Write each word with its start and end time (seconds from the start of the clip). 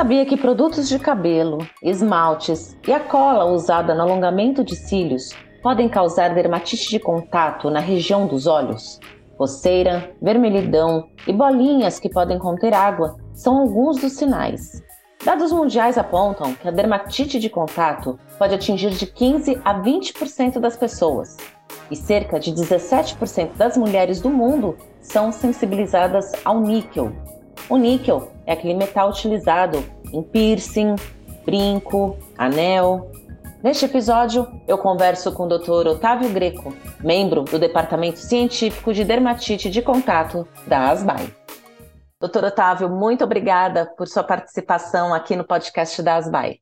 sabia 0.00 0.24
que 0.24 0.34
produtos 0.34 0.88
de 0.88 0.98
cabelo, 0.98 1.58
esmaltes 1.82 2.74
e 2.88 2.90
a 2.90 3.00
cola 3.00 3.44
usada 3.44 3.94
no 3.94 4.00
alongamento 4.00 4.64
de 4.64 4.74
cílios 4.74 5.28
podem 5.62 5.90
causar 5.90 6.34
dermatite 6.34 6.88
de 6.88 6.98
contato 6.98 7.68
na 7.68 7.80
região 7.80 8.26
dos 8.26 8.46
olhos? 8.46 8.98
Coceira, 9.36 10.10
vermelhidão 10.22 11.06
e 11.26 11.34
bolinhas 11.34 12.00
que 12.00 12.08
podem 12.08 12.38
conter 12.38 12.72
água 12.72 13.18
são 13.34 13.58
alguns 13.58 13.98
dos 13.98 14.14
sinais. 14.14 14.82
Dados 15.22 15.52
mundiais 15.52 15.98
apontam 15.98 16.54
que 16.54 16.66
a 16.66 16.70
dermatite 16.70 17.38
de 17.38 17.50
contato 17.50 18.18
pode 18.38 18.54
atingir 18.54 18.92
de 18.92 19.04
15 19.04 19.60
a 19.62 19.82
20% 19.82 20.58
das 20.58 20.78
pessoas, 20.78 21.36
e 21.90 21.94
cerca 21.94 22.40
de 22.40 22.52
17% 22.52 23.50
das 23.54 23.76
mulheres 23.76 24.18
do 24.18 24.30
mundo 24.30 24.78
são 25.02 25.30
sensibilizadas 25.30 26.32
ao 26.42 26.58
níquel. 26.58 27.12
O 27.68 27.76
níquel 27.76 28.32
é 28.46 28.52
aquele 28.52 28.74
metal 28.74 29.10
utilizado 29.10 29.84
em 30.12 30.22
piercing, 30.22 30.96
brinco, 31.44 32.16
anel. 32.36 33.10
Neste 33.62 33.84
episódio, 33.84 34.46
eu 34.66 34.78
converso 34.78 35.32
com 35.32 35.44
o 35.44 35.58
Dr. 35.58 35.86
Otávio 35.88 36.30
Greco, 36.30 36.74
membro 37.00 37.42
do 37.42 37.58
Departamento 37.58 38.18
Científico 38.18 38.92
de 38.92 39.04
Dermatite 39.04 39.68
de 39.68 39.82
Contato 39.82 40.48
da 40.66 40.90
ASBAI. 40.90 41.34
Doutor 42.20 42.44
Otávio, 42.44 42.88
muito 42.88 43.24
obrigada 43.24 43.86
por 43.96 44.06
sua 44.06 44.22
participação 44.22 45.14
aqui 45.14 45.36
no 45.36 45.44
podcast 45.44 46.02
da 46.02 46.16
ASBAI. 46.16 46.58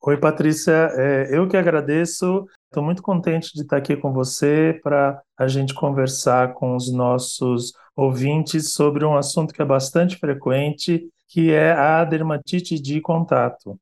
Oi, 0.00 0.16
Patrícia, 0.16 0.90
é, 0.94 1.36
eu 1.36 1.48
que 1.48 1.56
agradeço. 1.56 2.46
Estou 2.66 2.84
muito 2.84 3.02
contente 3.02 3.52
de 3.52 3.62
estar 3.62 3.76
aqui 3.76 3.96
com 3.96 4.12
você 4.12 4.78
para 4.82 5.20
a 5.36 5.48
gente 5.48 5.74
conversar 5.74 6.54
com 6.54 6.76
os 6.76 6.92
nossos 6.92 7.72
ouvintes 7.98 8.74
sobre 8.74 9.04
um 9.04 9.16
assunto 9.16 9.52
que 9.52 9.60
é 9.60 9.64
bastante 9.64 10.16
frequente, 10.16 11.10
que 11.26 11.52
é 11.52 11.72
a 11.72 12.04
dermatite 12.04 12.80
de 12.80 13.00
contato. 13.00 13.76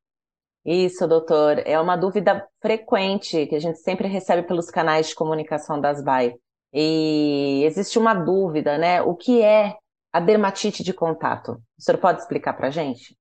Isso, 0.65 1.07
doutor. 1.07 1.59
É 1.67 1.79
uma 1.79 1.97
dúvida 1.97 2.43
frequente 2.63 3.47
que 3.47 3.55
a 3.55 3.61
gente 3.61 3.79
sempre 3.79 4.09
recebe 4.09 4.43
pelos 4.43 4.71
canais 4.71 5.09
de 5.09 5.15
comunicação 5.15 5.79
das 5.79 6.03
BAE. 6.03 6.35
E 6.73 7.63
existe 7.67 7.99
uma 7.99 8.15
dúvida, 8.15 8.79
né? 8.79 9.03
O 9.03 9.15
que 9.15 9.43
é 9.43 9.77
a 10.11 10.19
dermatite 10.19 10.83
de 10.83 10.95
contato? 10.95 11.61
O 11.79 11.83
senhor 11.83 11.99
pode 11.99 12.21
explicar 12.21 12.55
para 12.55 12.69
a 12.69 12.71
gente? 12.71 13.15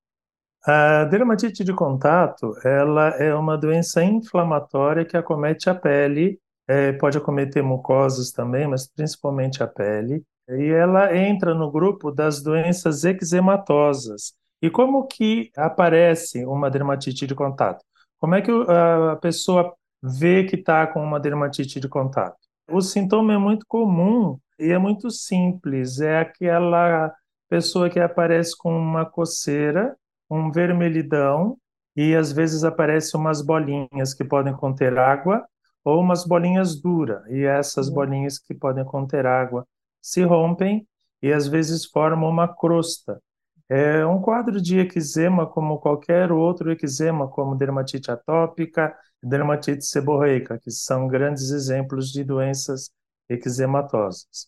A 0.65 1.03
dermatite 1.03 1.61
de 1.63 1.73
contato, 1.73 2.53
ela 2.63 3.09
é 3.21 3.35
uma 3.35 3.57
doença 3.57 4.01
inflamatória 4.01 5.03
que 5.03 5.17
acomete 5.17 5.69
a 5.69 5.75
pele, 5.75 6.39
é, 6.67 6.93
pode 6.93 7.17
acometer 7.17 7.61
mucosas 7.61 8.31
também, 8.31 8.65
mas 8.65 8.87
principalmente 8.87 9.61
a 9.61 9.67
pele, 9.67 10.23
e 10.49 10.69
ela 10.69 11.15
entra 11.15 11.53
no 11.53 11.71
grupo 11.71 12.11
das 12.11 12.41
doenças 12.41 13.03
eczematosas. 13.03 14.33
E 14.61 14.69
como 14.69 15.07
que 15.07 15.51
aparece 15.55 16.45
uma 16.45 16.69
dermatite 16.69 17.27
de 17.27 17.35
contato? 17.35 17.83
Como 18.19 18.35
é 18.35 18.41
que 18.41 18.51
a 18.51 19.15
pessoa 19.17 19.73
vê 20.01 20.43
que 20.43 20.55
está 20.55 20.87
com 20.87 21.03
uma 21.03 21.19
dermatite 21.19 21.79
de 21.79 21.87
contato? 21.87 22.37
O 22.69 22.81
sintoma 22.81 23.33
é 23.33 23.37
muito 23.37 23.65
comum 23.67 24.39
e 24.59 24.71
é 24.71 24.77
muito 24.77 25.11
simples, 25.11 25.99
é 25.99 26.19
aquela 26.19 27.13
pessoa 27.49 27.89
que 27.89 27.99
aparece 27.99 28.57
com 28.57 28.75
uma 28.75 29.05
coceira 29.05 29.95
um 30.29 30.51
vermelhidão 30.51 31.57
e 31.95 32.15
às 32.15 32.31
vezes 32.31 32.63
aparecem 32.63 33.19
umas 33.19 33.41
bolinhas 33.41 34.13
que 34.13 34.23
podem 34.23 34.53
conter 34.53 34.97
água 34.97 35.45
ou 35.83 36.01
umas 36.01 36.25
bolinhas 36.25 36.79
duras. 36.81 37.23
E 37.27 37.45
essas 37.45 37.87
uhum. 37.87 37.93
bolinhas 37.93 38.39
que 38.39 38.53
podem 38.53 38.83
conter 38.83 39.25
água 39.25 39.65
se 40.05 40.21
rompem 40.21 40.87
e 41.19 41.33
às 41.33 41.47
vezes 41.47 41.83
formam 41.85 42.29
uma 42.29 42.47
crosta. 42.47 43.19
É 43.67 44.05
um 44.05 44.21
quadro 44.21 44.61
de 44.61 44.77
eczema 44.77 45.47
como 45.47 45.79
qualquer 45.79 46.31
outro 46.31 46.71
eczema, 46.71 47.27
como 47.27 47.55
dermatite 47.55 48.11
atópica, 48.11 48.95
dermatite 49.23 49.83
seborreica, 49.83 50.59
que 50.59 50.69
são 50.69 51.07
grandes 51.07 51.49
exemplos 51.49 52.11
de 52.11 52.23
doenças 52.23 52.91
eczematosas. 53.27 54.47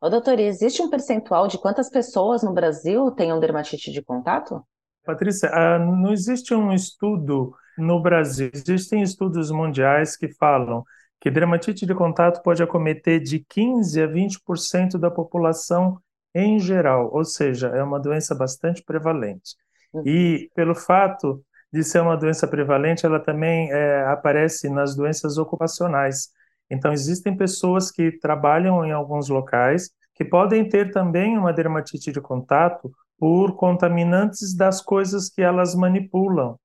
Ô, 0.00 0.08
doutor, 0.08 0.40
existe 0.40 0.80
um 0.80 0.88
percentual 0.88 1.48
de 1.48 1.58
quantas 1.58 1.90
pessoas 1.90 2.42
no 2.42 2.54
Brasil 2.54 3.10
tenham 3.10 3.38
dermatite 3.38 3.92
de 3.92 4.02
contato? 4.02 4.64
Patrícia, 5.04 5.50
ah, 5.50 5.78
não 5.78 6.14
existe 6.14 6.54
um 6.54 6.72
estudo 6.72 7.52
no 7.76 8.00
Brasil, 8.00 8.50
existem 8.54 9.02
estudos 9.02 9.50
mundiais 9.50 10.16
que 10.16 10.32
falam 10.32 10.82
que 11.20 11.30
dermatite 11.30 11.86
de 11.86 11.94
contato 11.94 12.42
pode 12.42 12.62
acometer 12.62 13.20
de 13.20 13.38
15 13.48 14.02
a 14.02 14.06
20% 14.06 14.98
da 14.98 15.10
população 15.10 15.98
em 16.34 16.58
geral, 16.58 17.10
ou 17.12 17.24
seja, 17.24 17.68
é 17.68 17.82
uma 17.82 18.00
doença 18.00 18.34
bastante 18.34 18.82
prevalente. 18.82 19.56
Uhum. 19.92 20.02
E 20.04 20.50
pelo 20.54 20.74
fato 20.74 21.42
de 21.72 21.82
ser 21.82 22.00
uma 22.00 22.16
doença 22.16 22.46
prevalente, 22.46 23.06
ela 23.06 23.20
também 23.20 23.70
é, 23.70 24.04
aparece 24.06 24.68
nas 24.68 24.94
doenças 24.96 25.38
ocupacionais. 25.38 26.28
Então, 26.70 26.92
existem 26.92 27.36
pessoas 27.36 27.90
que 27.90 28.12
trabalham 28.18 28.84
em 28.84 28.92
alguns 28.92 29.28
locais 29.28 29.90
que 30.14 30.24
podem 30.24 30.68
ter 30.68 30.92
também 30.92 31.36
uma 31.36 31.52
dermatite 31.52 32.12
de 32.12 32.20
contato 32.20 32.92
por 33.18 33.56
contaminantes 33.56 34.56
das 34.56 34.80
coisas 34.80 35.28
que 35.28 35.42
elas 35.42 35.74
manipulam. 35.74 36.56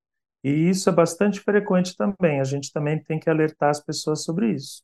E 0.44 0.70
isso 0.70 0.90
é 0.90 0.94
bastante 0.94 1.40
frequente 1.40 1.96
também. 1.96 2.40
A 2.40 2.44
gente 2.44 2.72
também 2.72 3.02
tem 3.02 3.20
que 3.20 3.30
alertar 3.30 3.70
as 3.70 3.84
pessoas 3.84 4.24
sobre 4.24 4.54
isso. 4.54 4.82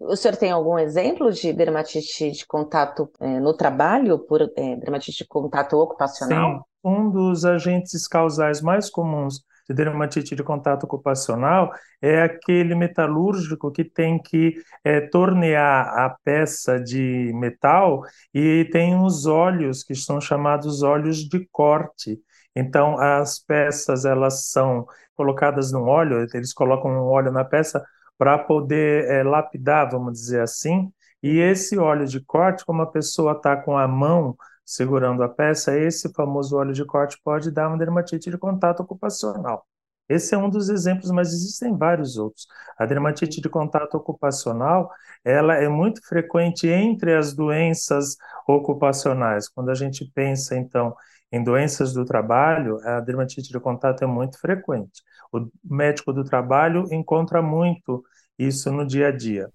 O 0.00 0.16
senhor 0.16 0.36
tem 0.36 0.50
algum 0.50 0.78
exemplo 0.78 1.30
de 1.30 1.52
dermatite 1.52 2.30
de 2.32 2.46
contato 2.46 3.10
é, 3.20 3.38
no 3.38 3.54
trabalho, 3.54 4.18
por 4.18 4.42
é, 4.42 4.76
dermatite 4.76 5.18
de 5.18 5.28
contato 5.28 5.74
ocupacional? 5.74 6.58
Sim, 6.58 6.62
um 6.82 7.10
dos 7.10 7.44
agentes 7.44 8.06
causais 8.08 8.60
mais 8.60 8.90
comuns 8.90 9.44
de 9.68 9.74
dermatite 9.74 10.34
de 10.34 10.42
contato 10.42 10.84
ocupacional 10.84 11.72
é 12.02 12.22
aquele 12.22 12.74
metalúrgico 12.74 13.70
que 13.70 13.84
tem 13.84 14.20
que 14.20 14.56
é, 14.82 15.00
tornear 15.00 15.86
a 15.98 16.10
peça 16.22 16.78
de 16.78 17.32
metal 17.34 18.02
e 18.32 18.68
tem 18.70 19.00
os 19.00 19.26
óleos 19.26 19.82
que 19.82 19.94
são 19.94 20.20
chamados 20.20 20.82
óleos 20.82 21.18
de 21.18 21.48
corte. 21.50 22.20
Então, 22.54 22.98
as 22.98 23.38
peças 23.38 24.04
elas 24.04 24.50
são 24.50 24.86
colocadas 25.16 25.72
no 25.72 25.84
óleo, 25.84 26.26
eles 26.34 26.52
colocam 26.52 26.90
um 26.90 27.06
óleo 27.06 27.32
na 27.32 27.44
peça 27.44 27.84
para 28.18 28.38
poder 28.38 29.10
é, 29.10 29.22
lapidar, 29.22 29.90
vamos 29.90 30.12
dizer 30.14 30.40
assim, 30.40 30.92
e 31.22 31.38
esse 31.38 31.78
óleo 31.78 32.06
de 32.06 32.20
corte, 32.20 32.64
como 32.64 32.82
a 32.82 32.86
pessoa 32.86 33.32
está 33.32 33.56
com 33.56 33.76
a 33.78 33.88
mão 33.88 34.36
segurando 34.64 35.22
a 35.22 35.28
peça, 35.28 35.76
esse 35.78 36.12
famoso 36.12 36.56
óleo 36.56 36.72
de 36.72 36.84
corte 36.84 37.18
pode 37.24 37.50
dar 37.50 37.68
uma 37.68 37.78
dermatite 37.78 38.30
de 38.30 38.38
contato 38.38 38.80
ocupacional. 38.80 39.66
Esse 40.08 40.34
é 40.34 40.38
um 40.38 40.50
dos 40.50 40.68
exemplos, 40.68 41.10
mas 41.10 41.32
existem 41.32 41.76
vários 41.76 42.18
outros. 42.18 42.46
A 42.78 42.84
dermatite 42.84 43.40
de 43.40 43.48
contato 43.48 43.94
ocupacional, 43.94 44.90
ela 45.24 45.54
é 45.54 45.68
muito 45.68 46.06
frequente 46.06 46.68
entre 46.68 47.14
as 47.14 47.34
doenças 47.34 48.16
ocupacionais. 48.46 49.48
Quando 49.48 49.70
a 49.70 49.74
gente 49.74 50.04
pensa, 50.14 50.56
então, 50.56 50.94
em 51.34 51.42
doenças 51.42 51.92
do 51.92 52.04
trabalho, 52.04 52.78
a 52.84 53.00
dermatite 53.00 53.50
de 53.50 53.58
contato 53.58 54.04
é 54.04 54.06
muito 54.06 54.38
frequente. 54.38 55.02
O 55.32 55.48
médico 55.64 56.12
do 56.12 56.22
trabalho 56.22 56.86
encontra 56.92 57.42
muito 57.42 58.04
isso 58.38 58.70
no 58.70 58.86
dia 58.86 59.08
a 59.08 59.10
dia. 59.10 59.48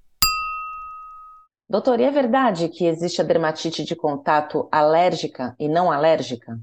Doutor, 1.69 2.01
e 2.01 2.03
é 2.03 2.11
verdade 2.11 2.67
que 2.67 2.85
existe 2.85 3.21
a 3.21 3.23
dermatite 3.23 3.85
de 3.85 3.95
contato 3.95 4.67
alérgica 4.69 5.55
e 5.57 5.69
não 5.69 5.89
alérgica? 5.89 6.59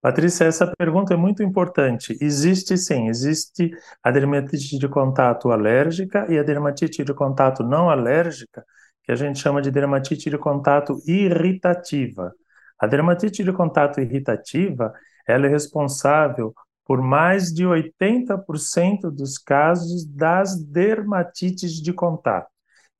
Patrícia, 0.00 0.44
essa 0.44 0.72
pergunta 0.78 1.12
é 1.12 1.16
muito 1.16 1.42
importante. 1.42 2.16
Existe 2.18 2.78
sim, 2.78 3.08
existe 3.08 3.70
a 4.02 4.10
dermatite 4.10 4.78
de 4.78 4.88
contato 4.88 5.50
alérgica 5.50 6.24
e 6.32 6.38
a 6.38 6.42
dermatite 6.42 7.04
de 7.04 7.12
contato 7.12 7.62
não 7.62 7.90
alérgica, 7.90 8.64
que 9.02 9.12
a 9.12 9.14
gente 9.14 9.40
chama 9.40 9.60
de 9.60 9.70
dermatite 9.70 10.30
de 10.30 10.38
contato 10.38 10.96
irritativa. 11.06 12.32
A 12.78 12.86
dermatite 12.86 13.42
de 13.42 13.52
contato 13.52 14.00
irritativa, 14.00 14.92
ela 15.26 15.46
é 15.46 15.48
responsável 15.48 16.54
por 16.84 17.02
mais 17.02 17.52
de 17.52 17.64
80% 17.66 19.10
dos 19.10 19.36
casos 19.36 20.06
das 20.06 20.58
dermatites 20.58 21.72
de 21.82 21.92
contato. 21.92 22.48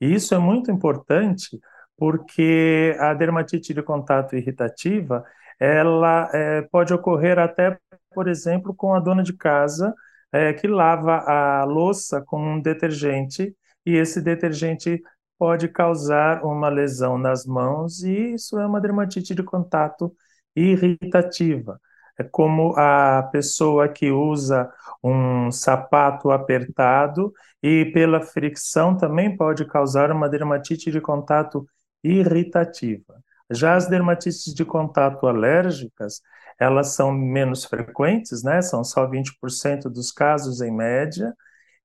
E 0.00 0.12
isso 0.12 0.34
é 0.34 0.38
muito 0.38 0.70
importante 0.70 1.58
porque 1.96 2.94
a 3.00 3.14
dermatite 3.14 3.75
de 3.75 3.82
contato 3.82 4.36
irritativa, 4.36 5.25
ela 5.58 6.30
é, 6.32 6.62
pode 6.62 6.94
ocorrer 6.94 7.38
até, 7.38 7.76
por 8.14 8.28
exemplo, 8.28 8.75
com 8.75 8.94
a 8.94 9.00
dona 9.00 9.22
de 9.22 9.32
casa 9.32 9.92
é, 10.30 10.52
que 10.52 10.69
lava 10.69 11.19
a 11.26 11.64
louça 11.64 12.22
com 12.25 12.40
um 12.40 12.60
detergente 12.60 13.54
e 13.84 13.96
esse 13.96 14.20
detergente 14.20 15.02
pode 15.38 15.69
causar 15.69 16.44
uma 16.44 16.69
lesão 16.69 17.17
nas 17.19 17.46
mãos 17.46 18.02
e 18.02 18.35
isso 18.35 18.58
é 18.58 18.67
uma 18.67 18.81
dermatite 18.81 19.35
de 19.35 19.43
contato 19.43 20.14
irritativa. 20.56 21.81
É 22.19 22.25
como 22.25 22.75
a 22.76 23.23
pessoa 23.32 23.88
que 23.88 24.11
usa 24.11 24.70
um 25.02 25.50
sapato 25.52 26.31
apertado 26.31 27.32
e 27.62 27.87
pela 27.93 28.20
fricção 28.20 28.96
também 28.96 29.37
pode 29.37 29.64
causar 29.67 30.11
uma 30.11 30.29
dermatite 30.29 30.90
de 30.90 31.00
contato 31.00 31.67
irritativa. 32.02 33.23
Já 33.50 33.76
as 33.76 33.88
dermatites 33.88 34.52
de 34.55 34.64
contato 34.64 35.26
alérgicas, 35.26 36.20
elas 36.58 36.88
são 36.94 37.12
menos 37.12 37.64
frequentes, 37.64 38.43
né? 38.43 38.61
São 38.62 38.85
só 38.85 39.06
20% 39.06 39.88
dos 39.88 40.12
casos 40.12 40.61
em 40.61 40.70
média, 40.73 41.35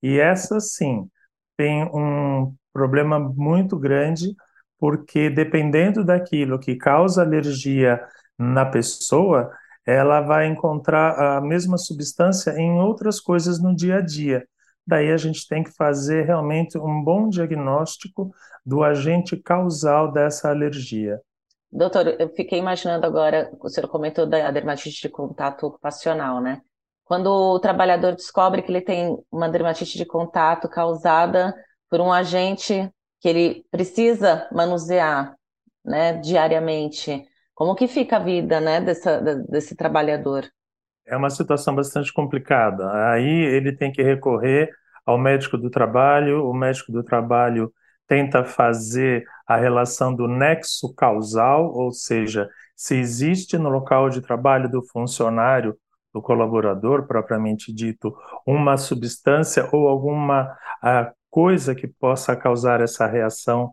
e 0.02 0.20
essas 0.20 0.74
sim 0.74 1.10
têm 1.58 1.84
um 1.94 2.54
problema 2.74 3.20
muito 3.20 3.78
grande, 3.78 4.36
porque 4.80 5.30
dependendo 5.30 6.04
daquilo 6.04 6.60
que 6.60 6.76
causa 6.76 7.22
alergia 7.22 8.04
na 8.38 8.66
pessoa, 8.66 9.52
ela 9.86 10.22
vai 10.22 10.48
encontrar 10.48 11.38
a 11.38 11.42
mesma 11.42 11.78
substância 11.78 12.52
em 12.52 12.80
outras 12.80 13.20
coisas 13.20 13.62
no 13.62 13.76
dia 13.76 13.98
a 13.98 14.02
dia. 14.02 14.46
Daí 14.86 15.12
a 15.12 15.18
gente 15.18 15.48
tem 15.48 15.64
que 15.64 15.72
fazer 15.72 16.26
realmente 16.26 16.78
um 16.78 17.02
bom 17.04 17.30
diagnóstico 17.30 18.32
do 18.66 18.84
agente 18.84 19.38
causal 19.38 20.12
dessa 20.12 20.50
alergia. 20.50 21.22
Doutor, 21.72 22.16
eu 22.20 22.30
fiquei 22.30 22.60
imaginando 22.60 23.06
agora, 23.06 23.52
o 23.60 23.70
senhor 23.70 23.88
comentou 23.88 24.26
da 24.26 24.52
dermatite 24.52 25.02
de 25.02 25.10
contato 25.10 25.66
ocupacional, 25.66 26.42
né? 26.42 26.62
Quando 27.04 27.28
o 27.28 27.60
trabalhador 27.60 28.14
descobre 28.14 28.62
que 28.62 28.72
ele 28.72 28.82
tem 28.82 29.18
uma 29.32 29.50
dermatite 29.50 29.98
de 29.98 30.06
contato 30.06 30.70
causada 30.70 31.54
por 31.94 32.02
um 32.02 32.12
agente 32.12 32.90
que 33.22 33.30
ele 33.30 33.66
precisa 33.70 34.50
manusear, 34.52 35.36
né, 35.86 36.14
diariamente, 36.14 37.24
como 37.54 37.76
que 37.76 37.88
fica 37.88 38.16
a 38.16 38.20
vida, 38.20 38.60
né, 38.60 38.82
dessa, 38.82 39.22
desse 39.48 39.76
trabalhador? 39.76 40.44
É 41.06 41.16
uma 41.16 41.30
situação 41.30 41.76
bastante 41.76 42.12
complicada. 42.12 42.92
Aí 43.12 43.30
ele 43.30 43.78
tem 43.78 43.92
que 43.92 44.02
recorrer 44.02 44.72
ao 45.06 45.20
médico 45.20 45.56
do 45.56 45.70
trabalho, 45.70 46.50
o 46.50 46.52
médico 46.52 46.92
do 46.92 47.04
trabalho 47.04 47.72
tenta 48.08 48.44
fazer 48.44 49.24
a 49.46 49.56
relação 49.56 50.16
do 50.16 50.28
nexo 50.28 50.96
causal, 50.96 51.72
ou 51.76 51.92
seja, 51.92 52.50
se 52.76 52.96
existe 52.96 53.56
no 53.56 53.70
local 53.70 54.10
de 54.10 54.20
trabalho 54.20 54.68
do 54.68 54.82
funcionário, 54.82 55.78
do 56.12 56.24
colaborador 56.24 57.06
propriamente 57.06 57.72
dito, 57.72 58.16
uma 58.48 58.78
substância 58.78 59.70
ou 59.72 59.88
alguma 59.88 60.58
coisa 61.34 61.74
que 61.74 61.88
possa 61.88 62.36
causar 62.36 62.80
essa 62.80 63.08
reação 63.08 63.72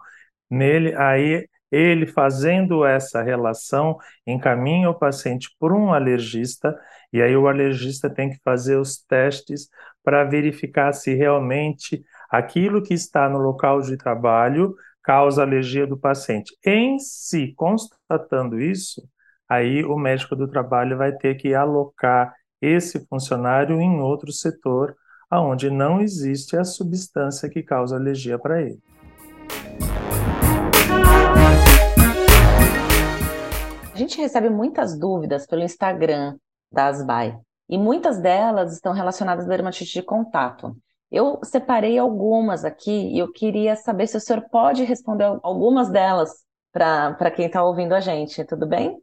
nele, 0.50 0.94
aí 0.96 1.46
ele 1.70 2.06
fazendo 2.06 2.86
essa 2.86 3.22
relação 3.22 3.98
encaminha 4.26 4.88
o 4.88 4.98
paciente 4.98 5.54
por 5.58 5.70
um 5.70 5.92
alergista 5.92 6.74
e 7.12 7.20
aí 7.20 7.36
o 7.36 7.46
alergista 7.46 8.08
tem 8.08 8.30
que 8.30 8.38
fazer 8.42 8.76
os 8.76 8.96
testes 9.04 9.68
para 10.02 10.24
verificar 10.24 10.94
se 10.94 11.14
realmente 11.14 12.02
aquilo 12.30 12.82
que 12.82 12.94
está 12.94 13.28
no 13.28 13.38
local 13.38 13.82
de 13.82 13.94
trabalho 13.98 14.74
causa 15.02 15.42
alergia 15.42 15.86
do 15.86 15.98
paciente. 15.98 16.56
Em 16.64 16.98
si, 16.98 17.52
constatando 17.54 18.58
isso, 18.58 19.02
aí 19.46 19.84
o 19.84 19.98
médico 19.98 20.34
do 20.34 20.48
trabalho 20.48 20.96
vai 20.96 21.12
ter 21.12 21.34
que 21.34 21.54
alocar 21.54 22.34
esse 22.60 23.06
funcionário 23.06 23.78
em 23.82 24.00
outro 24.00 24.32
setor 24.32 24.96
onde 25.38 25.70
não 25.70 26.00
existe 26.00 26.56
a 26.56 26.64
substância 26.64 27.48
que 27.48 27.62
causa 27.62 27.96
alergia 27.96 28.38
para 28.38 28.60
ele. 28.62 28.80
gente 34.00 34.20
recebe 34.20 34.48
muitas 34.48 34.98
dúvidas 34.98 35.46
pelo 35.46 35.62
Instagram 35.62 36.36
da 36.72 36.86
Asbai 36.86 37.38
e 37.68 37.78
muitas 37.78 38.18
delas 38.18 38.72
estão 38.72 38.92
relacionadas 38.92 39.44
à 39.44 39.48
dermatite 39.48 39.92
de 39.92 40.02
contato. 40.02 40.76
Eu 41.10 41.38
separei 41.44 41.98
algumas 41.98 42.64
aqui 42.64 43.14
e 43.14 43.18
eu 43.18 43.30
queria 43.32 43.76
saber 43.76 44.06
se 44.06 44.16
o 44.16 44.20
senhor 44.20 44.42
pode 44.50 44.84
responder 44.84 45.24
algumas 45.42 45.90
delas 45.90 46.30
para 46.72 47.30
quem 47.30 47.46
está 47.46 47.62
ouvindo 47.62 47.94
a 47.94 48.00
gente, 48.00 48.44
tudo 48.44 48.66
bem? 48.66 48.96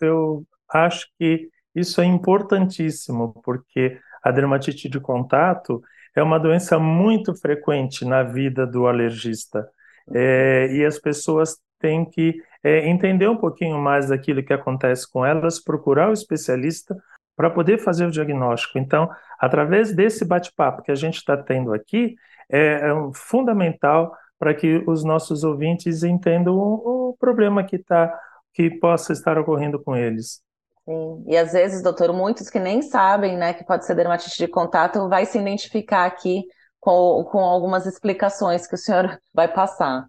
Eu 0.00 0.42
acho 0.70 1.06
que 1.18 1.48
isso 1.74 2.00
é 2.00 2.06
importantíssimo, 2.06 3.40
porque 3.44 3.98
a 4.22 4.30
dermatite 4.30 4.88
de 4.88 5.00
contato 5.00 5.82
é 6.14 6.22
uma 6.22 6.38
doença 6.38 6.78
muito 6.78 7.34
frequente 7.34 8.04
na 8.04 8.22
vida 8.22 8.66
do 8.66 8.86
alergista. 8.86 9.68
É, 10.12 10.68
e 10.72 10.84
as 10.84 10.98
pessoas 10.98 11.56
têm 11.78 12.04
que 12.04 12.42
é, 12.62 12.88
entender 12.88 13.28
um 13.28 13.36
pouquinho 13.36 13.78
mais 13.78 14.08
daquilo 14.08 14.42
que 14.42 14.52
acontece 14.52 15.10
com 15.10 15.24
elas, 15.24 15.62
procurar 15.62 16.10
o 16.10 16.12
especialista 16.12 16.96
para 17.36 17.48
poder 17.48 17.78
fazer 17.78 18.06
o 18.06 18.10
diagnóstico. 18.10 18.78
Então, 18.78 19.08
através 19.38 19.94
desse 19.94 20.24
bate-papo 20.24 20.82
que 20.82 20.90
a 20.90 20.94
gente 20.94 21.16
está 21.16 21.36
tendo 21.36 21.72
aqui, 21.72 22.14
é, 22.50 22.90
é 22.90 22.92
fundamental 23.14 24.14
para 24.38 24.54
que 24.54 24.82
os 24.86 25.04
nossos 25.04 25.44
ouvintes 25.44 26.02
entendam 26.02 26.54
o, 26.54 27.10
o 27.10 27.16
problema 27.18 27.64
que, 27.64 27.78
tá, 27.78 28.12
que 28.52 28.70
possa 28.70 29.12
estar 29.12 29.38
ocorrendo 29.38 29.82
com 29.82 29.96
eles. 29.96 30.42
Sim. 30.84 31.24
E 31.26 31.36
às 31.36 31.52
vezes, 31.52 31.82
doutor, 31.82 32.12
muitos 32.12 32.50
que 32.50 32.58
nem 32.58 32.82
sabem 32.82 33.36
né, 33.36 33.54
que 33.54 33.64
pode 33.64 33.86
ser 33.86 33.94
dermatite 33.94 34.36
de 34.36 34.48
contato 34.48 35.08
vai 35.08 35.26
se 35.26 35.38
identificar 35.38 36.06
aqui 36.06 36.44
com, 36.80 37.24
com 37.30 37.38
algumas 37.38 37.86
explicações 37.86 38.66
que 38.66 38.74
o 38.74 38.78
senhor 38.78 39.20
vai 39.32 39.46
passar. 39.46 40.06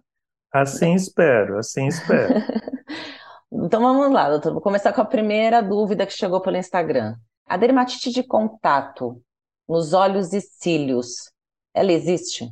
Assim 0.52 0.94
espero, 0.94 1.58
assim 1.58 1.86
espero. 1.86 2.34
então 3.52 3.80
vamos 3.80 4.12
lá, 4.12 4.28
doutor. 4.28 4.52
Vou 4.52 4.62
começar 4.62 4.92
com 4.92 5.00
a 5.00 5.06
primeira 5.06 5.62
dúvida 5.62 6.06
que 6.06 6.12
chegou 6.12 6.40
pelo 6.40 6.56
Instagram. 6.56 7.14
A 7.46 7.56
dermatite 7.56 8.10
de 8.10 8.22
contato 8.22 9.22
nos 9.68 9.92
olhos 9.92 10.32
e 10.32 10.40
cílios, 10.40 11.30
ela 11.74 11.92
existe? 11.92 12.50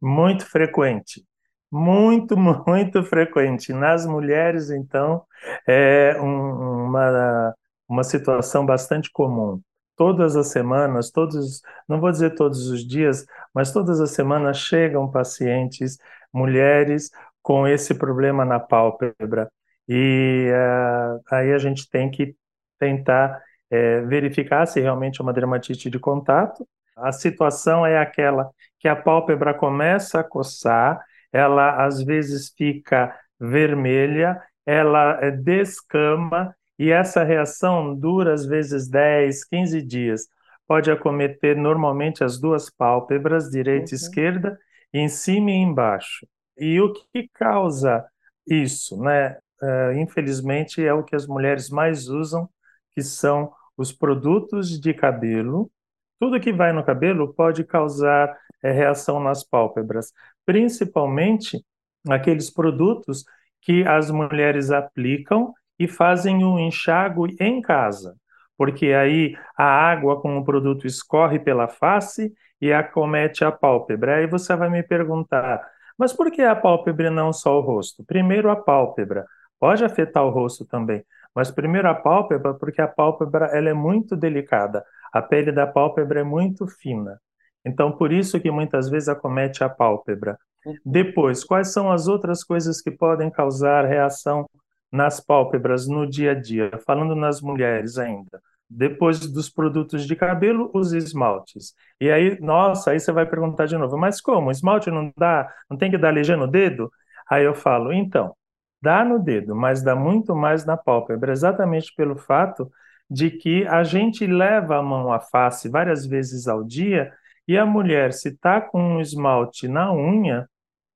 Muito 0.00 0.46
frequente. 0.46 1.24
Muito, 1.70 2.36
muito 2.66 3.02
frequente. 3.04 3.72
Nas 3.72 4.06
mulheres, 4.06 4.70
então, 4.70 5.24
é 5.66 6.20
um, 6.20 6.86
uma, 6.86 7.54
uma 7.88 8.04
situação 8.04 8.64
bastante 8.64 9.10
comum. 9.10 9.60
Todas 9.96 10.36
as 10.36 10.48
semanas, 10.48 11.10
todos, 11.10 11.60
não 11.88 12.00
vou 12.00 12.10
dizer 12.10 12.34
todos 12.34 12.68
os 12.68 12.86
dias, 12.86 13.26
mas 13.54 13.72
todas 13.72 14.00
as 14.00 14.10
semanas 14.12 14.56
chegam 14.58 15.10
pacientes, 15.10 15.98
mulheres 16.32 17.10
com 17.42 17.66
esse 17.66 17.94
problema 17.94 18.44
na 18.44 18.58
pálpebra. 18.58 19.50
E 19.88 20.48
uh, 20.50 21.20
aí 21.30 21.52
a 21.52 21.58
gente 21.58 21.88
tem 21.90 22.10
que 22.10 22.34
tentar 22.78 23.38
uh, 23.70 24.06
verificar 24.06 24.66
se 24.66 24.80
realmente 24.80 25.20
é 25.20 25.22
uma 25.22 25.32
dermatite 25.32 25.90
de 25.90 25.98
contato. 25.98 26.66
A 26.96 27.12
situação 27.12 27.84
é 27.84 27.98
aquela 27.98 28.50
que 28.78 28.88
a 28.88 28.96
pálpebra 28.96 29.52
começa 29.52 30.20
a 30.20 30.24
coçar, 30.24 31.00
ela 31.32 31.84
às 31.84 32.02
vezes 32.02 32.52
fica 32.56 33.14
vermelha, 33.38 34.40
ela 34.64 35.18
uh, 35.18 35.36
descama 35.42 36.54
e 36.78 36.90
essa 36.90 37.22
reação 37.22 37.94
dura 37.94 38.32
às 38.32 38.44
vezes 38.46 38.88
10, 38.88 39.44
15 39.44 39.82
dias. 39.82 40.28
Pode 40.66 40.90
acometer 40.90 41.56
normalmente 41.56 42.24
as 42.24 42.38
duas 42.38 42.70
pálpebras, 42.70 43.50
direita 43.50 43.90
e 43.90 43.94
uhum. 43.94 43.96
esquerda, 43.96 44.58
em 44.92 45.08
cima 45.08 45.50
e 45.50 45.54
embaixo. 45.54 46.26
E 46.56 46.80
o 46.80 46.92
que 46.92 47.28
causa 47.34 48.04
isso, 48.46 49.00
né? 49.02 49.38
Uh, 49.62 49.92
infelizmente 49.98 50.84
é 50.84 50.92
o 50.92 51.04
que 51.04 51.14
as 51.14 51.26
mulheres 51.26 51.70
mais 51.70 52.08
usam, 52.08 52.48
que 52.94 53.02
são 53.02 53.52
os 53.76 53.92
produtos 53.92 54.80
de 54.80 54.92
cabelo. 54.92 55.70
Tudo 56.18 56.40
que 56.40 56.52
vai 56.52 56.72
no 56.72 56.84
cabelo 56.84 57.32
pode 57.32 57.64
causar 57.64 58.36
é, 58.62 58.70
reação 58.70 59.20
nas 59.20 59.44
pálpebras, 59.44 60.12
principalmente 60.44 61.64
aqueles 62.08 62.50
produtos 62.50 63.24
que 63.60 63.84
as 63.86 64.10
mulheres 64.10 64.70
aplicam 64.70 65.52
e 65.78 65.88
fazem 65.88 66.44
um 66.44 66.58
enxágue 66.58 67.36
em 67.40 67.60
casa, 67.60 68.14
porque 68.56 68.92
aí 68.92 69.36
a 69.56 69.64
água 69.64 70.20
com 70.20 70.36
o 70.36 70.44
produto 70.44 70.86
escorre 70.86 71.38
pela 71.38 71.68
face 71.68 72.32
e 72.60 72.72
acomete 72.72 73.44
a 73.44 73.50
pálpebra. 73.50 74.16
Aí 74.16 74.26
você 74.26 74.54
vai 74.54 74.70
me 74.70 74.82
perguntar, 74.82 75.60
mas 75.98 76.12
por 76.12 76.30
que 76.30 76.42
a 76.42 76.54
pálpebra 76.54 77.08
e 77.08 77.10
não 77.10 77.32
só 77.32 77.58
o 77.58 77.60
rosto? 77.60 78.04
Primeiro 78.04 78.50
a 78.50 78.56
pálpebra, 78.56 79.26
pode 79.58 79.84
afetar 79.84 80.24
o 80.24 80.30
rosto 80.30 80.64
também, 80.64 81.04
mas 81.34 81.50
primeiro 81.50 81.88
a 81.88 81.94
pálpebra, 81.94 82.54
porque 82.54 82.80
a 82.80 82.88
pálpebra 82.88 83.46
ela 83.46 83.68
é 83.68 83.74
muito 83.74 84.16
delicada, 84.16 84.84
a 85.12 85.20
pele 85.20 85.52
da 85.52 85.66
pálpebra 85.66 86.20
é 86.20 86.24
muito 86.24 86.66
fina. 86.66 87.20
Então, 87.64 87.92
por 87.92 88.12
isso 88.12 88.40
que 88.40 88.50
muitas 88.50 88.88
vezes 88.88 89.08
acomete 89.08 89.62
a 89.62 89.68
pálpebra. 89.68 90.36
Uhum. 90.64 90.76
Depois, 90.84 91.44
quais 91.44 91.72
são 91.72 91.90
as 91.90 92.08
outras 92.08 92.42
coisas 92.42 92.80
que 92.80 92.90
podem 92.90 93.30
causar 93.30 93.84
reação 93.84 94.48
nas 94.92 95.20
pálpebras 95.20 95.88
no 95.88 96.06
dia 96.06 96.32
a 96.32 96.34
dia? 96.34 96.70
Falando 96.86 97.16
nas 97.16 97.40
mulheres 97.40 97.98
ainda. 97.98 98.40
Depois 98.68 99.20
dos 99.20 99.50
produtos 99.50 100.06
de 100.06 100.14
cabelo, 100.16 100.70
os 100.74 100.92
esmaltes. 100.92 101.74
E 102.00 102.10
aí, 102.10 102.38
nossa, 102.40 102.90
aí 102.92 103.00
você 103.00 103.12
vai 103.12 103.26
perguntar 103.26 103.66
de 103.66 103.76
novo, 103.76 103.98
mas 103.98 104.20
como? 104.20 104.50
Esmalte 104.50 104.90
não 104.90 105.12
dá, 105.16 105.52
não 105.70 105.76
tem 105.76 105.90
que 105.90 105.98
dar 105.98 106.08
alergia 106.08 106.36
no 106.36 106.46
dedo? 106.46 106.90
Aí 107.30 107.44
eu 107.44 107.54
falo, 107.54 107.92
então, 107.92 108.34
dá 108.80 109.04
no 109.04 109.18
dedo, 109.18 109.54
mas 109.54 109.82
dá 109.82 109.94
muito 109.94 110.34
mais 110.34 110.64
na 110.64 110.76
pálpebra, 110.76 111.32
exatamente 111.32 111.94
pelo 111.94 112.16
fato 112.16 112.70
de 113.08 113.30
que 113.30 113.66
a 113.66 113.84
gente 113.84 114.26
leva 114.26 114.78
a 114.78 114.82
mão 114.82 115.12
à 115.12 115.20
face 115.20 115.68
várias 115.68 116.06
vezes 116.06 116.48
ao 116.48 116.64
dia 116.64 117.12
e 117.46 117.58
a 117.58 117.66
mulher, 117.66 118.12
se 118.12 118.28
está 118.28 118.60
com 118.60 118.80
um 118.80 119.00
esmalte 119.00 119.66
na 119.68 119.92
unha, 119.92 120.48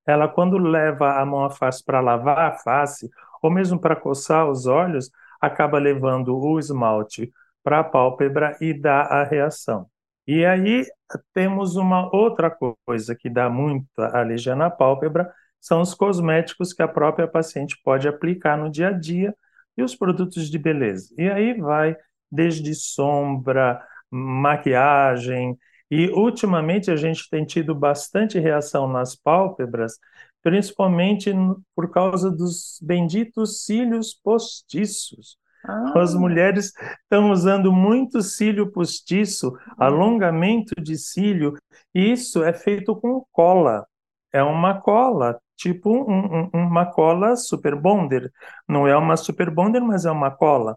ela 0.07 0.29
quando 0.29 0.57
leva 0.59 1.21
a 1.21 1.27
mão 1.27 1.45
à 1.45 1.51
face 1.51 1.85
para 1.85 2.01
lavar 2.01 2.39
a 2.39 2.53
face 2.53 3.11
ou 3.47 3.51
mesmo 3.51 3.79
para 3.79 3.95
coçar 3.95 4.51
os 4.51 4.67
olhos, 4.67 5.11
acaba 5.41 5.79
levando 5.79 6.37
o 6.37 6.59
esmalte 6.59 7.33
para 7.63 7.81
a 7.81 7.85
pálpebra 7.85 8.57
e 8.61 8.75
dá 8.75 9.03
a 9.03 9.25
reação. 9.25 9.87
E 10.27 10.45
aí 10.45 10.85
temos 11.33 11.77
uma 11.77 12.13
outra 12.15 12.51
coisa 12.85 13.15
que 13.15 13.31
dá 13.31 13.49
muita 13.49 14.09
alergia 14.19 14.57
na 14.57 14.69
pálpebra, 14.69 15.33
são 15.61 15.81
os 15.81 15.95
cosméticos 15.95 16.73
que 16.73 16.83
a 16.83 16.89
própria 16.89 17.29
paciente 17.29 17.81
pode 17.85 18.09
aplicar 18.09 18.59
no 18.59 18.69
dia 18.69 18.89
a 18.89 18.93
dia 18.93 19.35
e 19.77 19.83
os 19.83 19.95
produtos 19.95 20.51
de 20.51 20.59
beleza. 20.59 21.15
E 21.17 21.31
aí 21.31 21.55
vai 21.55 21.97
desde 22.31 22.75
sombra, 22.75 23.81
maquiagem, 24.11 25.57
e 25.89 26.09
ultimamente 26.09 26.91
a 26.91 26.97
gente 26.97 27.31
tem 27.31 27.45
tido 27.45 27.75
bastante 27.75 28.41
reação 28.41 28.89
nas 28.89 29.15
pálpebras, 29.15 29.99
principalmente 30.47 31.33
por 31.75 31.91
causa 31.91 32.31
dos 32.31 32.79
benditos 32.81 33.65
cílios 33.65 34.15
postiços. 34.15 35.37
Ah. 35.65 35.93
As 35.97 36.15
mulheres 36.15 36.73
estão 37.03 37.33
usando 37.33 37.73
muito 37.73 38.23
cílio 38.23 38.71
postiço, 38.71 39.49
hum. 39.49 39.57
alongamento 39.77 40.81
de 40.81 40.97
cílio, 40.97 41.55
e 41.93 42.13
isso 42.13 42.45
é 42.45 42.53
feito 42.53 42.95
com 42.95 43.27
cola. 43.33 43.85
É 44.33 44.41
uma 44.41 44.81
cola, 44.81 45.37
tipo 45.57 45.91
um, 45.91 46.45
um, 46.45 46.51
uma 46.55 46.87
cola 46.87 47.35
super 47.35 47.75
bonder. 47.75 48.33
Não 48.69 48.87
é 48.87 48.97
uma 48.97 49.17
super 49.17 49.51
bonder, 49.51 49.81
mas 49.81 50.07
é 50.07 50.13
uma 50.13 50.31
cola. 50.31 50.77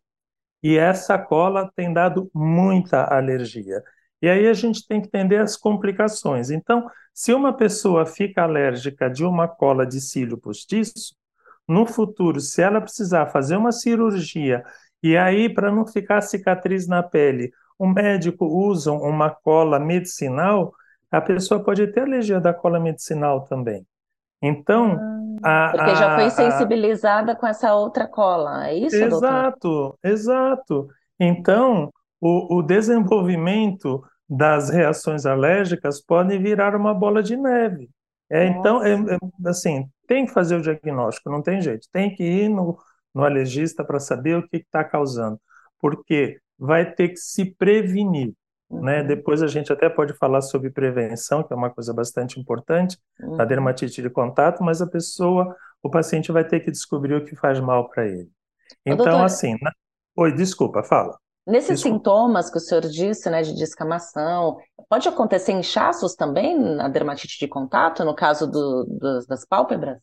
E 0.63 0.79
essa 0.79 1.15
cola 1.15 1.71
tem 1.75 1.93
dado 1.93 2.27
muita 2.33 3.03
alergia. 3.03 3.83
E 4.21 4.27
aí 4.29 4.47
a 4.47 4.53
gente 4.53 4.85
tem 4.85 5.01
que 5.01 5.07
entender 5.07 5.37
as 5.37 5.55
complicações. 5.55 6.49
Então, 6.49 6.89
se 7.13 7.33
uma 7.33 7.53
pessoa 7.53 8.05
fica 8.05 8.43
alérgica 8.43 9.09
de 9.09 9.23
uma 9.23 9.47
cola 9.47 9.85
de 9.85 10.01
cílio 10.01 10.37
postiço, 10.37 11.15
no 11.67 11.85
futuro, 11.85 12.39
se 12.39 12.61
ela 12.61 12.81
precisar 12.81 13.27
fazer 13.27 13.55
uma 13.55 13.71
cirurgia 13.71 14.63
e 15.01 15.15
aí, 15.15 15.47
para 15.47 15.71
não 15.71 15.87
ficar 15.87 16.21
cicatriz 16.21 16.87
na 16.87 17.01
pele, 17.01 17.51
o 17.77 17.87
médico 17.87 18.45
usa 18.45 18.91
uma 18.91 19.29
cola 19.29 19.79
medicinal, 19.79 20.73
a 21.09 21.21
pessoa 21.21 21.63
pode 21.63 21.87
ter 21.87 22.01
alergia 22.01 22.39
da 22.39 22.53
cola 22.53 22.79
medicinal 22.79 23.45
também. 23.45 23.85
Então, 24.41 24.99
ah, 25.43 25.67
a, 25.67 25.71
porque 25.71 25.95
já 25.95 26.15
foi 26.15 26.29
sensibilizada 26.29 27.31
a, 27.31 27.35
com 27.35 27.47
essa 27.47 27.73
outra 27.73 28.07
cola, 28.07 28.67
é 28.67 28.75
isso, 28.75 28.95
Exato, 28.95 29.59
doutor? 29.69 29.97
exato. 30.03 30.87
Então, 31.17 31.89
o, 32.19 32.57
o 32.57 32.61
desenvolvimento 32.61 34.03
das 34.29 34.69
reações 34.69 35.25
alérgicas 35.25 36.01
pode 36.01 36.37
virar 36.37 36.75
uma 36.75 36.93
bola 36.93 37.23
de 37.23 37.35
neve. 37.35 37.89
É, 38.29 38.45
então, 38.45 38.83
é, 38.83 38.93
é, 38.93 39.17
assim, 39.47 39.89
tem 40.07 40.25
que 40.25 40.31
fazer 40.31 40.55
o 40.55 40.61
diagnóstico, 40.61 41.31
não 41.31 41.41
tem 41.41 41.61
jeito. 41.61 41.87
Tem 41.91 42.13
que 42.13 42.23
ir 42.23 42.49
no, 42.49 42.77
no 43.13 43.23
alergista 43.23 43.83
para 43.83 43.99
saber 43.99 44.37
o 44.37 44.47
que 44.47 44.57
está 44.57 44.83
causando. 44.83 45.39
Porque 45.79 46.39
vai 46.57 46.91
ter 46.91 47.09
que 47.09 47.17
se 47.17 47.45
prevenir. 47.55 48.33
Né? 48.69 49.01
Uhum. 49.01 49.07
Depois 49.07 49.41
a 49.41 49.47
gente 49.47 49.73
até 49.73 49.89
pode 49.89 50.13
falar 50.13 50.41
sobre 50.41 50.69
prevenção, 50.69 51.41
que 51.41 51.51
é 51.51 51.55
uma 51.55 51.71
coisa 51.71 51.91
bastante 51.91 52.39
importante, 52.39 52.99
uhum. 53.19 53.35
na 53.35 53.45
dermatite 53.45 53.99
de 53.99 54.09
contato, 54.11 54.63
mas 54.63 54.79
a 54.79 54.85
pessoa, 54.87 55.55
o 55.81 55.89
paciente 55.89 56.31
vai 56.31 56.43
ter 56.43 56.59
que 56.59 56.69
descobrir 56.69 57.15
o 57.15 57.25
que 57.25 57.35
faz 57.35 57.59
mal 57.59 57.89
para 57.89 58.07
ele. 58.07 58.29
Então, 58.85 59.05
doutor, 59.05 59.25
assim. 59.25 59.55
Na... 59.59 59.71
Oi, 60.15 60.33
desculpa, 60.33 60.83
fala. 60.83 61.17
Nesses 61.49 61.79
desculpa. 61.79 61.97
sintomas 61.97 62.49
que 62.51 62.57
o 62.57 62.61
senhor 62.61 62.81
disse, 62.81 63.27
né, 63.29 63.41
de 63.41 63.55
descamação, 63.55 64.57
pode 64.87 65.07
acontecer 65.07 65.51
inchaços 65.51 66.13
também 66.13 66.57
na 66.57 66.87
dermatite 66.87 67.39
de 67.39 67.47
contato, 67.47 68.05
no 68.05 68.13
caso 68.13 68.45
do, 68.45 68.85
do, 68.85 69.25
das 69.27 69.45
pálpebras? 69.45 69.97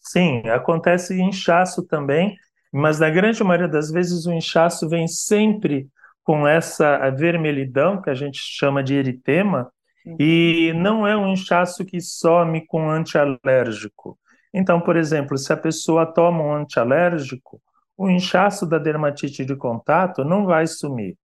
Sim, 0.00 0.40
acontece 0.48 1.20
inchaço 1.20 1.86
também, 1.86 2.34
mas 2.72 2.98
na 2.98 3.08
grande 3.08 3.42
maioria 3.44 3.68
das 3.68 3.90
vezes 3.90 4.26
o 4.26 4.32
inchaço 4.32 4.88
vem 4.88 5.06
sempre 5.06 5.88
com 6.24 6.46
essa 6.46 7.08
vermelhidão, 7.10 8.02
que 8.02 8.10
a 8.10 8.14
gente 8.14 8.38
chama 8.38 8.82
de 8.82 8.94
eritema, 8.94 9.70
uhum. 10.04 10.16
e 10.18 10.72
não 10.74 11.06
é 11.06 11.16
um 11.16 11.28
inchaço 11.28 11.84
que 11.84 12.00
some 12.00 12.66
com 12.66 12.90
antialérgico. 12.90 14.18
Então, 14.52 14.80
por 14.80 14.96
exemplo, 14.96 15.38
se 15.38 15.52
a 15.52 15.56
pessoa 15.56 16.04
toma 16.04 16.42
um 16.42 16.54
antialérgico, 16.54 17.62
o 18.00 18.08
inchaço 18.08 18.66
da 18.66 18.78
dermatite 18.78 19.44
de 19.44 19.54
contato 19.54 20.24
não 20.24 20.46
vai 20.46 20.66
sumir. 20.66 21.18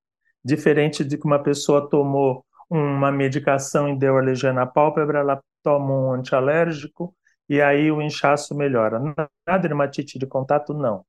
Diferente 0.45 1.03
de 1.03 1.17
que 1.17 1.25
uma 1.27 1.43
pessoa 1.43 1.89
tomou 1.89 2.45
uma 2.69 3.11
medicação 3.11 3.89
e 3.89 3.99
deu 3.99 4.19
alergia 4.19 4.53
na 4.53 4.67
pálpebra, 4.67 5.21
ela 5.21 5.41
toma 5.63 5.91
um 5.91 6.13
antialérgico 6.13 7.15
e 7.49 7.63
aí 7.63 7.91
o 7.91 8.03
inchaço 8.03 8.55
melhora. 8.55 9.01
Na 9.47 9.57
dermatite 9.57 10.19
de 10.19 10.27
contato, 10.27 10.75
não. 10.75 11.03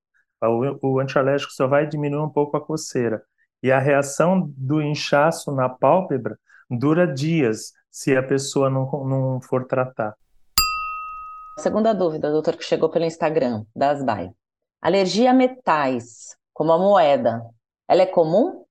O, 0.82 1.00
antialérgico 1.02 1.52
só 1.52 1.68
vai 1.68 1.86
diminuir 1.86 2.24
um 2.24 2.30
pouco 2.30 2.56
a 2.56 2.62
coceira. 2.66 3.22
E 3.62 3.70
a 3.70 3.78
reação 3.78 4.50
do 4.56 4.82
inchaço 4.82 5.52
na 5.52 5.68
pálpebra 5.68 6.40
dura 6.70 7.06
dias 7.06 7.74
se 7.92 8.16
a 8.16 8.24
pessoa 8.24 8.70
não, 8.70 8.90
não 9.04 9.42
for 9.42 9.66
tratar. 9.66 10.16
Segunda 11.60 11.92
dúvida, 11.92 12.32
doutor, 12.32 12.56
que 12.56 12.64
chegou 12.64 12.90
pelo 12.90 13.04
Instagram, 13.04 13.66
da 13.76 13.90
Asbai. 13.90 14.32
Alergia 14.88 15.32
a 15.32 15.34
metais, 15.34 16.38
como 16.54 16.72
a 16.72 16.78
moeda, 16.78 17.44
ela 17.90 18.04
é 18.04 18.06
comum? 18.06 18.64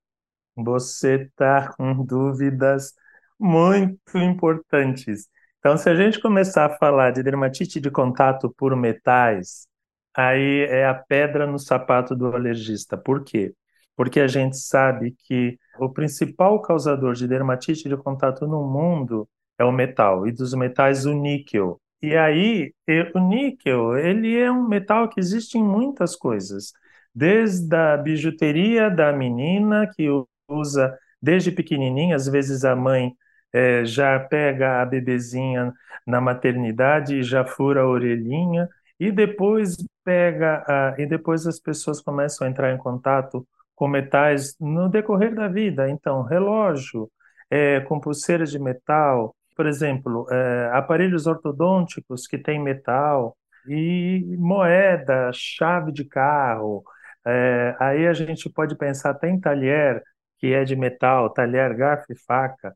Você 0.57 1.25
está 1.25 1.71
com 1.75 2.03
dúvidas 2.03 2.95
muito 3.39 4.17
importantes. 4.17 5.29
Então, 5.59 5.77
se 5.77 5.91
a 5.91 5.95
gente 5.95 6.19
começar 6.19 6.65
a 6.65 6.79
falar 6.79 7.11
de 7.11 7.23
dermatite 7.23 7.79
de 7.79 7.91
contato 7.91 8.49
por 8.57 8.75
metais, 8.75 9.69
aí 10.15 10.63
é 10.71 10.87
a 10.87 10.95
pedra 10.95 11.47
no 11.47 11.59
sapato 11.59 12.17
do 12.17 12.35
alergista. 12.35 12.97
Por 12.97 13.23
quê? 13.23 13.55
Porque 13.95 14.19
a 14.19 14.27
gente 14.27 14.57
sabe 14.57 15.15
que 15.19 15.59
o 15.79 15.91
principal 15.91 16.63
causador 16.63 17.13
de 17.13 17.29
dermatite 17.29 17.91
de 17.91 17.97
contato 17.99 18.47
no 18.47 18.67
mundo 18.67 19.29
é 19.59 19.65
o 19.67 19.71
metal, 19.71 20.27
e 20.27 20.33
dos 20.33 20.55
metais 20.55 21.05
o 21.05 21.13
níquel. 21.13 21.79
E 22.03 22.15
aí, 22.17 22.75
o 23.15 23.19
níquel, 23.21 23.97
ele 23.97 24.39
é 24.39 24.51
um 24.51 24.69
metal 24.69 25.09
que 25.09 25.19
existe 25.19 25.59
em 25.59 25.63
muitas 25.65 26.15
coisas, 26.15 26.73
desde 27.15 27.75
a 27.75 27.97
bijuteria 27.97 28.91
da 28.91 29.13
menina, 29.13 29.91
que 29.95 30.07
usa 30.49 30.97
desde 31.21 31.51
pequenininha, 31.51 32.15
às 32.15 32.27
vezes 32.29 32.65
a 32.65 32.77
mãe 32.77 33.13
é, 33.53 33.85
já 33.85 34.21
pega 34.21 34.83
a 34.83 34.87
bebezinha 34.87 35.73
na 36.07 36.21
maternidade 36.21 37.17
e 37.17 37.23
já 37.23 37.45
fura 37.45 37.81
a 37.83 37.87
orelhinha, 37.89 38.69
e 39.01 39.11
depois 39.11 39.77
pega, 40.05 40.63
a, 40.69 40.95
e 41.01 41.07
depois 41.07 41.47
as 41.47 41.59
pessoas 41.59 42.01
começam 42.01 42.47
a 42.47 42.51
entrar 42.51 42.73
em 42.73 42.79
contato 42.79 43.47
com 43.75 43.89
metais 43.89 44.55
no 44.61 44.89
decorrer 44.89 45.35
da 45.35 45.49
vida. 45.49 45.89
Então, 45.91 46.23
relógio, 46.23 47.11
é, 47.51 47.81
com 47.81 48.01
pulseiras 48.01 48.51
de 48.51 48.59
metal, 48.59 49.35
por 49.57 49.67
exemplo, 49.67 50.27
é, 50.31 50.71
aparelhos 50.73 51.27
ortodônticos 51.27 52.27
que 52.27 52.39
têm 52.39 52.63
metal, 52.63 53.37
e 53.69 54.37
moeda, 54.39 55.31
chave 55.33 55.93
de 55.93 56.05
carro. 56.05 56.85
É, 57.27 57.77
aí 57.81 58.07
a 58.07 58.13
gente 58.13 58.49
pode 58.51 58.77
pensar 58.77 59.11
até 59.11 59.29
em 59.29 59.41
talher, 59.41 60.03
que 60.39 60.53
é 60.53 60.65
de 60.65 60.77
metal, 60.77 61.31
talher, 61.33 61.75
garfo 61.77 62.13
e 62.13 62.17
faca. 62.17 62.75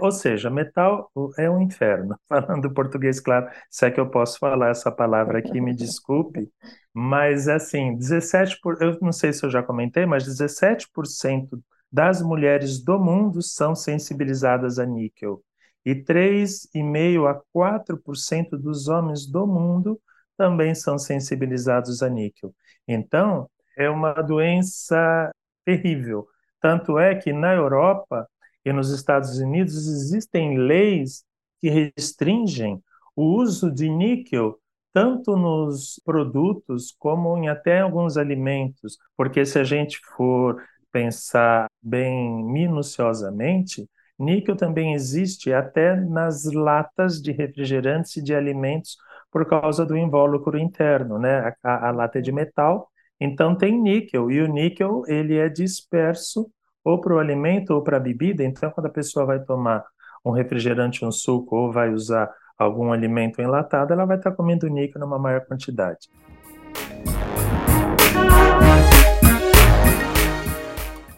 Ou 0.00 0.12
seja, 0.12 0.48
metal 0.48 1.10
é 1.36 1.50
um 1.50 1.60
inferno. 1.60 2.16
Falando 2.28 2.72
português, 2.72 3.18
claro, 3.20 3.48
se 3.68 3.86
é 3.86 3.90
que 3.90 3.98
eu 3.98 4.08
posso 4.08 4.38
falar 4.38 4.70
essa 4.70 4.90
palavra 4.90 5.40
aqui, 5.40 5.60
me 5.60 5.74
desculpe, 5.74 6.48
mas 6.94 7.48
assim, 7.48 7.96
17 7.96 8.58
por, 8.62 8.80
eu 8.80 8.96
não 9.00 9.12
sei 9.12 9.32
se 9.32 9.44
eu 9.44 9.50
já 9.50 9.62
comentei, 9.62 10.06
mas 10.06 10.24
17% 10.24 11.60
das 11.90 12.22
mulheres 12.22 12.82
do 12.82 13.00
mundo 13.00 13.42
são 13.42 13.74
sensibilizadas 13.74 14.78
a 14.78 14.86
níquel 14.86 15.42
e 15.84 15.94
3,5 15.94 17.26
a 17.26 17.40
4% 17.52 18.56
dos 18.58 18.88
homens 18.88 19.26
do 19.26 19.46
mundo 19.46 20.00
também 20.36 20.74
são 20.74 20.98
sensibilizados 20.98 22.02
a 22.02 22.08
níquel. 22.08 22.54
Então, 22.86 23.48
é 23.76 23.88
uma 23.88 24.12
doença 24.14 25.30
terrível. 25.64 26.26
Tanto 26.60 26.98
é 26.98 27.14
que 27.14 27.32
na 27.32 27.54
Europa 27.54 28.28
e 28.64 28.72
nos 28.72 28.90
Estados 28.90 29.38
Unidos 29.38 29.74
existem 29.86 30.58
leis 30.58 31.24
que 31.60 31.68
restringem 31.68 32.82
o 33.16 33.36
uso 33.36 33.70
de 33.70 33.88
níquel 33.88 34.58
tanto 34.92 35.36
nos 35.36 36.00
produtos 36.04 36.94
como 36.98 37.36
em 37.36 37.48
até 37.48 37.80
alguns 37.80 38.16
alimentos, 38.16 38.98
porque 39.16 39.44
se 39.44 39.58
a 39.58 39.64
gente 39.64 40.00
for 40.16 40.62
pensar 40.90 41.68
bem 41.80 42.44
minuciosamente, 42.44 43.88
Níquel 44.20 44.54
também 44.54 44.92
existe 44.92 45.50
até 45.50 45.96
nas 45.96 46.44
latas 46.44 47.22
de 47.22 47.32
refrigerantes 47.32 48.18
e 48.18 48.22
de 48.22 48.34
alimentos 48.34 48.98
por 49.32 49.46
causa 49.46 49.86
do 49.86 49.96
invólucro 49.96 50.58
interno, 50.58 51.18
né? 51.18 51.54
A, 51.64 51.88
a, 51.88 51.90
lata 51.90 52.18
é 52.18 52.20
de 52.20 52.30
metal, 52.30 52.90
então 53.18 53.54
tem 53.56 53.80
níquel, 53.80 54.30
e 54.30 54.42
o 54.42 54.46
níquel 54.46 55.04
ele 55.06 55.38
é 55.38 55.48
disperso 55.48 56.50
ou 56.84 57.00
para 57.00 57.14
o 57.14 57.18
alimento 57.18 57.70
ou 57.70 57.82
para 57.82 57.96
a 57.96 58.00
bebida, 58.00 58.44
então 58.44 58.70
quando 58.70 58.86
a 58.86 58.90
pessoa 58.90 59.24
vai 59.24 59.40
tomar 59.40 59.86
um 60.22 60.32
refrigerante, 60.32 61.02
um 61.02 61.10
suco 61.10 61.56
ou 61.56 61.72
vai 61.72 61.90
usar 61.90 62.30
algum 62.58 62.92
alimento 62.92 63.40
enlatado, 63.40 63.94
ela 63.94 64.04
vai 64.04 64.18
estar 64.18 64.32
tá 64.32 64.36
comendo 64.36 64.68
níquel 64.68 65.00
numa 65.00 65.18
maior 65.18 65.46
quantidade. 65.46 66.10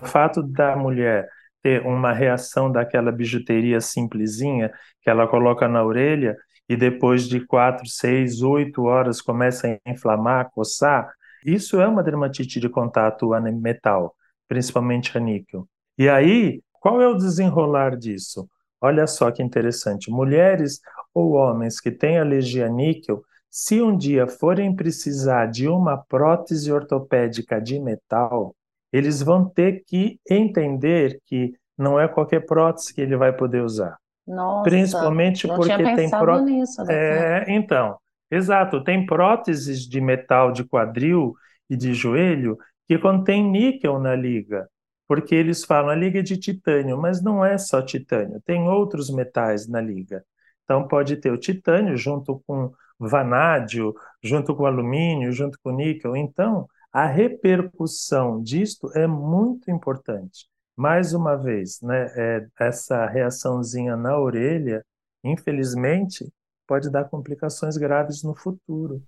O 0.01 0.07
fato 0.07 0.41
da 0.41 0.77
mulher 0.77 1.29
ter 1.62 1.87
uma 1.87 2.12
reação 2.12 2.71
daquela 2.71 3.12
bijuteria 3.12 3.81
simplesinha 3.81 4.73
que 5.00 5.09
ela 5.09 5.26
coloca 5.26 5.69
na 5.69 5.85
orelha 5.85 6.37
e 6.69 6.76
depois 6.76 7.28
de 7.28 7.40
quatro, 7.45 7.87
seis, 7.87 8.42
oito 8.42 8.85
horas 8.85 9.21
começa 9.21 9.78
a 9.85 9.90
inflamar, 9.90 10.50
coçar, 10.50 11.12
isso 11.45 11.81
é 11.81 11.88
uma 11.88 12.02
dermatite 12.02 12.61
de 12.61 12.69
contato 12.69 13.35
a 13.35 13.40
metal, 13.40 14.14
principalmente 14.49 15.16
a 15.16 15.21
níquel. 15.21 15.66
E 15.99 16.09
aí, 16.09 16.62
qual 16.73 17.00
é 17.00 17.09
o 17.09 17.14
desenrolar 17.14 17.97
disso? 17.97 18.49
Olha 18.81 19.07
só 19.07 19.31
que 19.31 19.42
interessante. 19.42 20.11
Mulheres 20.11 20.81
ou 21.14 21.33
homens 21.33 21.81
que 21.81 21.90
têm 21.90 22.19
alergia 22.19 22.66
a 22.66 22.69
níquel, 22.69 23.23
se 23.50 23.83
um 23.83 23.97
dia 23.97 24.26
forem 24.26 24.75
precisar 24.75 25.47
de 25.47 25.69
uma 25.69 25.99
prótese 25.99 26.73
ortopédica 26.73 27.61
de 27.61 27.78
metal, 27.78 28.54
eles 28.93 29.23
vão 29.23 29.49
ter 29.49 29.83
que 29.87 30.19
entender 30.29 31.19
que 31.27 31.55
não 31.77 31.99
é 31.99 32.07
qualquer 32.07 32.45
prótese 32.45 32.95
que 32.95 33.01
ele 33.01 33.17
vai 33.17 33.33
poder 33.33 33.63
usar. 33.63 33.97
Nossa, 34.27 34.63
Principalmente 34.63 35.49
porque 35.49 35.77
tem 35.77 35.97
pensado 35.97 36.25
pró... 36.25 36.41
nisso, 36.41 36.77
doutor. 36.77 36.95
É, 36.95 37.45
então, 37.49 37.97
exato, 38.31 38.85
tem 38.85 39.05
próteses 39.05 39.81
de 39.81 40.01
metal 40.01 40.53
de 40.53 40.65
quadril 40.65 41.35
e 41.69 41.77
de 41.77 41.95
joelho 41.95 42.57
que 42.87 42.99
contém 42.99 43.43
níquel 43.43 43.99
na 43.99 44.15
liga, 44.15 44.69
porque 45.09 45.35
eles 45.35 45.65
falam 45.65 45.91
a 45.91 45.95
liga 45.95 46.21
é 46.21 46.23
de 46.23 46.37
titânio, 46.37 46.97
mas 46.99 47.23
não 47.23 47.45
é 47.45 47.59
só 47.59 47.83
titânio, 47.83 48.41
tem 48.45 48.69
outros 48.69 49.11
metais 49.11 49.67
na 49.67 49.81
liga. 49.81 50.25
Então 50.65 50.87
pode 50.87 51.17
ter 51.17 51.33
o 51.33 51.39
titânio 51.39 51.97
junto 51.97 52.43
com 52.47 52.73
vanádio, 52.99 53.95
junto 54.23 54.55
com 54.55 54.67
alumínio, 54.67 55.33
junto 55.33 55.59
com 55.63 55.73
níquel. 55.73 56.17
Então, 56.17 56.69
a 56.93 57.07
repercussão 57.07 58.43
disto 58.43 58.91
é 58.95 59.07
muito 59.07 59.71
importante. 59.71 60.47
Mais 60.77 61.15
uma 61.15 61.37
vez, 61.37 61.81
né, 61.81 62.13
é, 62.15 62.47
essa 62.61 63.07
reaçãozinha 63.07 63.97
na 63.97 64.19
orelha, 64.19 64.85
infelizmente, 65.25 66.31
pode 66.67 66.91
dar 66.91 67.05
complicações 67.05 67.77
graves 67.77 68.23
no 68.23 68.35
futuro. 68.35 69.03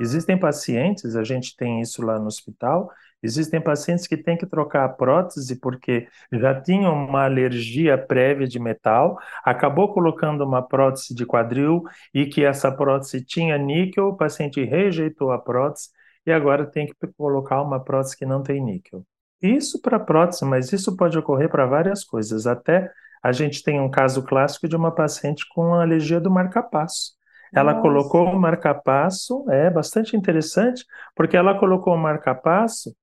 Existem 0.00 0.38
pacientes, 0.38 1.14
a 1.14 1.22
gente 1.22 1.56
tem 1.56 1.80
isso 1.80 2.02
lá 2.02 2.18
no 2.18 2.26
hospital, 2.26 2.90
existem 3.22 3.60
pacientes 3.60 4.08
que 4.08 4.16
têm 4.16 4.36
que 4.36 4.46
trocar 4.46 4.84
a 4.84 4.88
prótese 4.88 5.60
porque 5.60 6.08
já 6.32 6.60
tinham 6.60 6.92
uma 6.92 7.24
alergia 7.24 7.96
prévia 7.96 8.48
de 8.48 8.58
metal, 8.58 9.16
acabou 9.44 9.92
colocando 9.94 10.42
uma 10.44 10.60
prótese 10.60 11.14
de 11.14 11.24
quadril 11.24 11.84
e 12.12 12.26
que 12.26 12.44
essa 12.44 12.72
prótese 12.72 13.24
tinha 13.24 13.56
níquel, 13.56 14.08
o 14.08 14.16
paciente 14.16 14.64
rejeitou 14.64 15.30
a 15.30 15.38
prótese 15.38 15.90
e 16.26 16.32
agora 16.32 16.66
tem 16.66 16.86
que 16.86 16.94
colocar 17.16 17.60
uma 17.62 17.82
prótese 17.82 18.16
que 18.16 18.26
não 18.26 18.42
tem 18.42 18.62
níquel. 18.62 19.04
Isso 19.42 19.80
para 19.80 19.98
prótese, 20.00 20.44
mas 20.44 20.72
isso 20.72 20.96
pode 20.96 21.18
ocorrer 21.18 21.50
para 21.50 21.66
várias 21.66 22.02
coisas. 22.02 22.46
Até 22.46 22.90
a 23.22 23.32
gente 23.32 23.62
tem 23.62 23.80
um 23.80 23.90
caso 23.90 24.22
clássico 24.22 24.68
de 24.68 24.76
uma 24.76 24.90
paciente 24.90 25.44
com 25.54 25.74
alergia 25.74 26.20
do 26.20 26.30
marcapasso. 26.30 27.12
Ela 27.54 27.72
Nossa. 27.72 27.82
colocou 27.82 28.24
o 28.24 28.40
marcapasso, 28.40 29.44
é 29.48 29.70
bastante 29.70 30.16
interessante, 30.16 30.84
porque 31.14 31.36
ela 31.36 31.58
colocou 31.58 31.94
o 31.94 31.98
marcapasso 31.98 32.94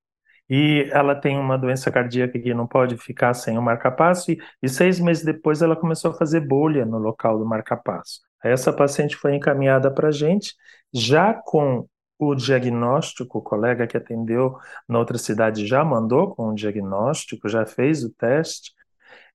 e 0.49 0.89
ela 0.91 1.15
tem 1.15 1.37
uma 1.37 1.57
doença 1.57 1.89
cardíaca 1.89 2.37
que 2.37 2.53
não 2.53 2.67
pode 2.67 2.97
ficar 2.97 3.33
sem 3.33 3.57
o 3.57 3.61
marcapasso, 3.61 4.31
e, 4.31 4.37
e 4.61 4.67
seis 4.67 4.99
meses 4.99 5.23
depois 5.23 5.61
ela 5.61 5.77
começou 5.77 6.11
a 6.11 6.13
fazer 6.13 6.41
bolha 6.41 6.85
no 6.85 6.97
local 6.97 7.39
do 7.39 7.45
marcapasso. 7.45 8.19
Essa 8.43 8.73
paciente 8.73 9.15
foi 9.15 9.33
encaminhada 9.35 9.89
para 9.89 10.09
a 10.09 10.11
gente, 10.11 10.53
já 10.93 11.33
com 11.33 11.87
o 12.27 12.35
diagnóstico, 12.35 13.39
o 13.39 13.41
colega 13.41 13.87
que 13.87 13.97
atendeu 13.97 14.57
na 14.87 14.99
outra 14.99 15.17
cidade 15.17 15.65
já 15.65 15.83
mandou 15.83 16.35
com 16.35 16.49
o 16.49 16.55
diagnóstico, 16.55 17.49
já 17.49 17.65
fez 17.65 18.03
o 18.03 18.11
teste. 18.11 18.71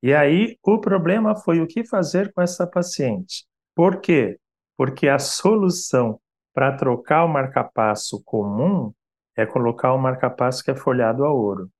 E 0.02 0.14
aí 0.14 0.58
o 0.62 0.78
problema 0.80 1.34
foi 1.34 1.60
o 1.60 1.66
que 1.66 1.84
fazer 1.84 2.32
com 2.32 2.40
essa 2.40 2.66
paciente. 2.66 3.44
Por 3.74 4.00
quê? 4.00 4.38
Porque 4.76 5.08
a 5.08 5.18
solução 5.18 6.20
para 6.54 6.72
trocar 6.76 7.24
o 7.24 7.28
marcapasso 7.28 8.22
comum 8.24 8.92
é 9.36 9.44
colocar 9.44 9.92
o 9.92 9.98
marcapasso 9.98 10.64
que 10.64 10.70
é 10.70 10.74
folhado 10.74 11.24
a 11.24 11.30
ouro. 11.30 11.70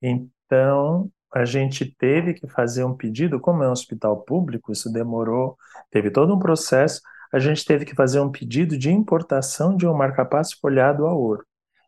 Então, 0.00 1.10
a 1.34 1.44
gente 1.44 1.84
teve 1.98 2.34
que 2.34 2.48
fazer 2.48 2.84
um 2.84 2.96
pedido, 2.96 3.40
como 3.40 3.62
é 3.64 3.68
um 3.68 3.72
hospital 3.72 4.22
público, 4.22 4.72
isso 4.72 4.90
demorou, 4.92 5.56
teve 5.90 6.10
todo 6.10 6.34
um 6.34 6.38
processo, 6.38 7.00
a 7.34 7.40
gente 7.40 7.64
teve 7.64 7.84
que 7.84 7.96
fazer 7.96 8.20
um 8.20 8.30
pedido 8.30 8.78
de 8.78 8.92
importação 8.92 9.76
de 9.76 9.88
um 9.88 9.92
marcapasso 9.92 10.56
folhado 10.60 11.04
a 11.04 11.12
ouro. 11.12 11.44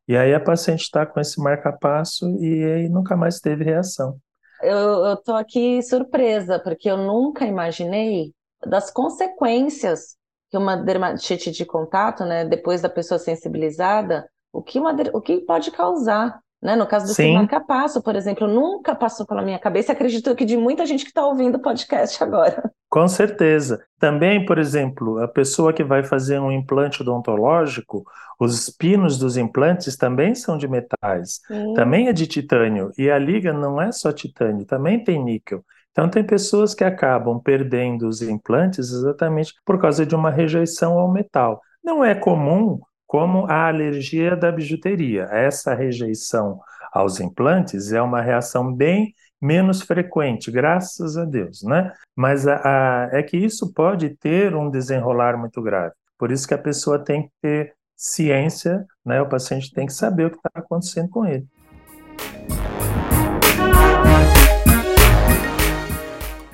E 0.09 0.17
aí 0.17 0.35
a 0.35 0.41
paciente 0.41 0.81
está 0.81 1.07
com 1.07 1.21
esse 1.21 1.41
marcapasso 1.41 2.29
e 2.41 2.65
aí 2.65 2.89
nunca 2.89 3.17
mais 3.17 3.39
teve 3.39 3.63
reação. 3.63 4.19
Eu 4.61 5.15
estou 5.15 5.37
aqui 5.37 5.81
surpresa, 5.85 6.59
porque 6.59 6.91
eu 6.91 6.97
nunca 6.97 7.47
imaginei 7.47 8.35
das 8.67 8.91
consequências 8.91 10.17
que 10.51 10.59
uma 10.59 10.77
dermatite 10.77 11.53
de 11.53 11.65
contato, 11.65 12.25
né, 12.25 12.45
depois 12.45 12.81
da 12.81 12.89
pessoa 12.89 13.19
sensibilizada, 13.19 14.29
o 14.53 14.61
que, 14.61 14.81
uma, 14.81 14.97
o 15.13 15.21
que 15.21 15.43
pode 15.43 15.71
causar. 15.71 16.41
Né? 16.63 16.75
No 16.75 16.87
caso 16.87 17.07
do 17.07 17.15
Sim. 17.15 17.35
marca-passo, 17.35 18.03
por 18.03 18.17
exemplo, 18.17 18.49
nunca 18.49 18.95
passou 18.95 19.27
pela 19.27 19.43
minha 19.43 19.59
cabeça, 19.59 19.93
acredito 19.93 20.35
que 20.35 20.45
de 20.45 20.57
muita 20.57 20.87
gente 20.87 21.05
que 21.05 21.11
está 21.11 21.27
ouvindo 21.27 21.57
o 21.57 21.63
podcast 21.63 22.23
agora. 22.25 22.71
Com 22.89 23.07
certeza. 23.07 23.85
Também, 23.99 24.45
por 24.45 24.59
exemplo, 24.59 25.19
a 25.19 25.29
pessoa 25.29 25.73
que 25.73 25.85
vai 25.85 26.03
fazer 26.03 26.41
um 26.41 26.51
implante 26.51 27.03
odontológico, 27.03 28.05
os 28.41 28.71
pinos 28.71 29.19
dos 29.19 29.37
implantes 29.37 29.97
também 29.97 30.35
são 30.35 30.57
de 30.57 30.67
metais, 30.69 31.41
Sim. 31.47 31.75
também 31.75 32.09
é 32.09 32.13
de 32.13 32.27
titânio. 32.27 32.91
E 32.97 33.11
a 33.11 33.19
liga 33.19 33.53
não 33.53 33.81
é 33.81 33.93
só 33.93 34.13
titânio, 34.13 34.65
também 34.65 35.03
tem 35.03 35.23
níquel. 35.23 35.65
Então, 35.91 36.11
tem 36.11 36.23
pessoas 36.23 36.75
que 36.75 36.85
acabam 36.85 37.41
perdendo 37.41 38.07
os 38.07 38.21
implantes 38.21 38.91
exatamente 38.91 39.55
por 39.65 39.81
causa 39.81 40.05
de 40.05 40.15
uma 40.15 40.31
rejeição 40.31 40.99
ao 40.99 41.11
metal. 41.11 41.63
Não 41.83 42.05
é 42.05 42.15
comum 42.15 42.81
como 43.07 43.47
a 43.47 43.69
alergia 43.69 44.35
da 44.37 44.51
bijuteria. 44.51 45.29
Essa 45.31 45.75
rejeição 45.75 46.61
aos 46.93 47.21
implantes 47.21 47.93
é 47.93 48.01
uma 48.01 48.21
reação 48.21 48.73
bem 48.73 49.15
menos 49.41 49.83
frequente, 49.83 50.51
graças 50.51 51.17
a 51.17 51.25
Deus, 51.25 51.63
né? 51.63 51.93
Mas 52.15 52.47
a, 52.49 52.57
a, 52.65 53.09
é 53.13 53.23
que 53.23 53.37
isso 53.37 53.73
pode 53.73 54.11
ter 54.17 54.55
um 54.55 54.71
desenrolar 54.71 55.37
muito 55.37 55.63
grave. 55.63 55.95
Por 56.19 56.33
isso 56.33 56.49
que 56.49 56.55
a 56.55 56.59
pessoa 56.59 56.99
tem 56.99 57.25
que 57.25 57.33
ter 57.43 57.75
ciência, 57.95 58.85
né? 59.05 59.21
O 59.21 59.29
paciente 59.29 59.73
tem 59.73 59.87
que 59.87 59.93
saber 59.93 60.27
o 60.27 60.31
que 60.31 60.37
está 60.37 60.51
acontecendo 60.55 61.09
com 61.11 61.27
ele. 61.27 61.47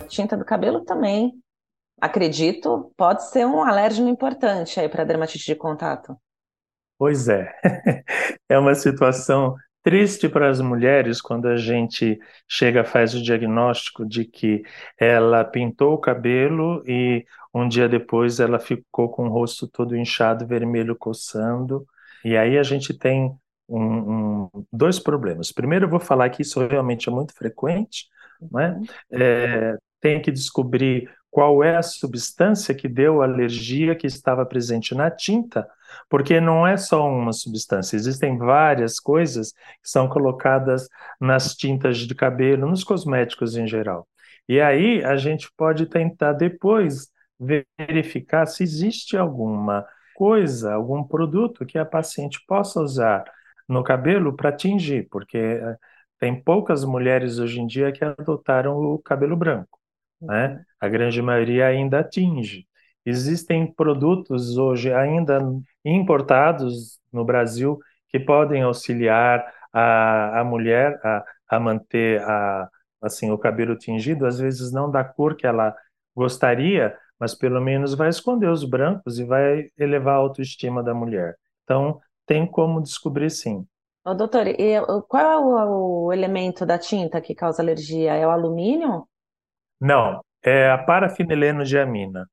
Tinta 0.08 0.36
do 0.36 0.44
cabelo 0.44 0.80
também, 0.84 1.32
acredito, 2.00 2.92
pode 2.96 3.30
ser 3.30 3.46
um 3.46 3.62
alérgeno 3.62 4.08
importante 4.08 4.78
aí 4.78 4.88
para 4.88 5.04
dermatite 5.04 5.46
de 5.46 5.54
contato. 5.54 6.16
Pois 7.02 7.28
é, 7.28 7.52
é 8.48 8.56
uma 8.56 8.76
situação 8.76 9.56
triste 9.82 10.28
para 10.28 10.48
as 10.48 10.60
mulheres 10.60 11.20
quando 11.20 11.48
a 11.48 11.56
gente 11.56 12.16
chega, 12.46 12.84
faz 12.84 13.12
o 13.12 13.20
diagnóstico 13.20 14.06
de 14.06 14.24
que 14.24 14.62
ela 14.96 15.42
pintou 15.42 15.94
o 15.94 15.98
cabelo 15.98 16.80
e 16.86 17.24
um 17.52 17.66
dia 17.66 17.88
depois 17.88 18.38
ela 18.38 18.60
ficou 18.60 19.08
com 19.08 19.26
o 19.26 19.28
rosto 19.28 19.66
todo 19.66 19.96
inchado, 19.96 20.46
vermelho, 20.46 20.94
coçando. 20.94 21.84
E 22.24 22.36
aí 22.36 22.56
a 22.56 22.62
gente 22.62 22.96
tem 22.96 23.36
um, 23.68 24.44
um, 24.44 24.48
dois 24.72 25.00
problemas. 25.00 25.50
Primeiro, 25.50 25.86
eu 25.86 25.90
vou 25.90 25.98
falar 25.98 26.30
que 26.30 26.42
isso 26.42 26.64
realmente 26.64 27.08
é 27.08 27.12
muito 27.12 27.34
frequente, 27.34 28.06
né? 28.52 28.80
É, 29.10 29.76
tem 30.00 30.22
que 30.22 30.30
descobrir 30.30 31.10
qual 31.32 31.64
é 31.64 31.76
a 31.76 31.82
substância 31.82 32.74
que 32.74 32.86
deu 32.86 33.22
a 33.22 33.24
alergia 33.24 33.96
que 33.96 34.06
estava 34.06 34.44
presente 34.44 34.94
na 34.94 35.10
tinta, 35.10 35.66
porque 36.08 36.38
não 36.40 36.66
é 36.66 36.76
só 36.76 37.08
uma 37.08 37.32
substância, 37.32 37.96
existem 37.96 38.36
várias 38.36 39.00
coisas 39.00 39.52
que 39.82 39.88
são 39.88 40.08
colocadas 40.08 40.88
nas 41.18 41.54
tintas 41.56 41.98
de 42.00 42.14
cabelo, 42.14 42.68
nos 42.68 42.84
cosméticos 42.84 43.56
em 43.56 43.66
geral. 43.66 44.06
E 44.46 44.60
aí 44.60 45.02
a 45.02 45.16
gente 45.16 45.50
pode 45.56 45.86
tentar 45.86 46.34
depois 46.34 47.08
verificar 47.40 48.44
se 48.46 48.62
existe 48.62 49.16
alguma 49.16 49.86
coisa, 50.14 50.74
algum 50.74 51.02
produto 51.02 51.64
que 51.64 51.78
a 51.78 51.86
paciente 51.86 52.44
possa 52.46 52.78
usar 52.80 53.24
no 53.66 53.82
cabelo 53.82 54.36
para 54.36 54.52
tingir, 54.52 55.08
porque 55.10 55.38
eh, 55.38 55.76
tem 56.18 56.38
poucas 56.42 56.84
mulheres 56.84 57.38
hoje 57.38 57.58
em 57.60 57.66
dia 57.66 57.90
que 57.90 58.04
adotaram 58.04 58.76
o 58.76 58.98
cabelo 58.98 59.36
branco 59.36 59.81
né? 60.26 60.62
A 60.80 60.88
grande 60.88 61.20
maioria 61.22 61.66
ainda 61.66 62.00
atinge. 62.00 62.66
Existem 63.04 63.72
produtos 63.72 64.56
hoje 64.56 64.92
ainda 64.92 65.40
importados 65.84 67.00
no 67.12 67.24
Brasil 67.24 67.78
que 68.08 68.20
podem 68.20 68.62
auxiliar 68.62 69.44
a, 69.72 70.40
a 70.40 70.44
mulher 70.44 71.00
a, 71.04 71.24
a 71.48 71.60
manter 71.60 72.22
a, 72.22 72.68
assim, 73.00 73.30
o 73.30 73.38
cabelo 73.38 73.76
tingido, 73.76 74.26
às 74.26 74.38
vezes 74.38 74.72
não 74.72 74.90
da 74.90 75.02
cor 75.02 75.34
que 75.36 75.46
ela 75.46 75.74
gostaria, 76.14 76.96
mas 77.18 77.34
pelo 77.34 77.60
menos 77.60 77.94
vai 77.94 78.08
esconder 78.08 78.48
os 78.48 78.64
brancos 78.64 79.18
e 79.18 79.24
vai 79.24 79.70
elevar 79.78 80.14
a 80.14 80.18
autoestima 80.18 80.82
da 80.82 80.94
mulher. 80.94 81.36
Então, 81.64 82.00
tem 82.26 82.46
como 82.46 82.82
descobrir 82.82 83.30
sim. 83.30 83.66
Ô, 84.04 84.14
doutor, 84.14 84.46
e 84.48 84.80
qual 85.08 85.58
é 85.58 85.64
o, 85.64 86.06
o 86.06 86.12
elemento 86.12 86.66
da 86.66 86.78
tinta 86.78 87.20
que 87.20 87.34
causa 87.34 87.62
alergia? 87.62 88.14
É 88.14 88.26
o 88.26 88.30
alumínio? 88.30 89.06
Não, 89.82 90.24
é 90.44 90.70
a 90.70 90.78
parafinileno-diamina. 90.78 92.28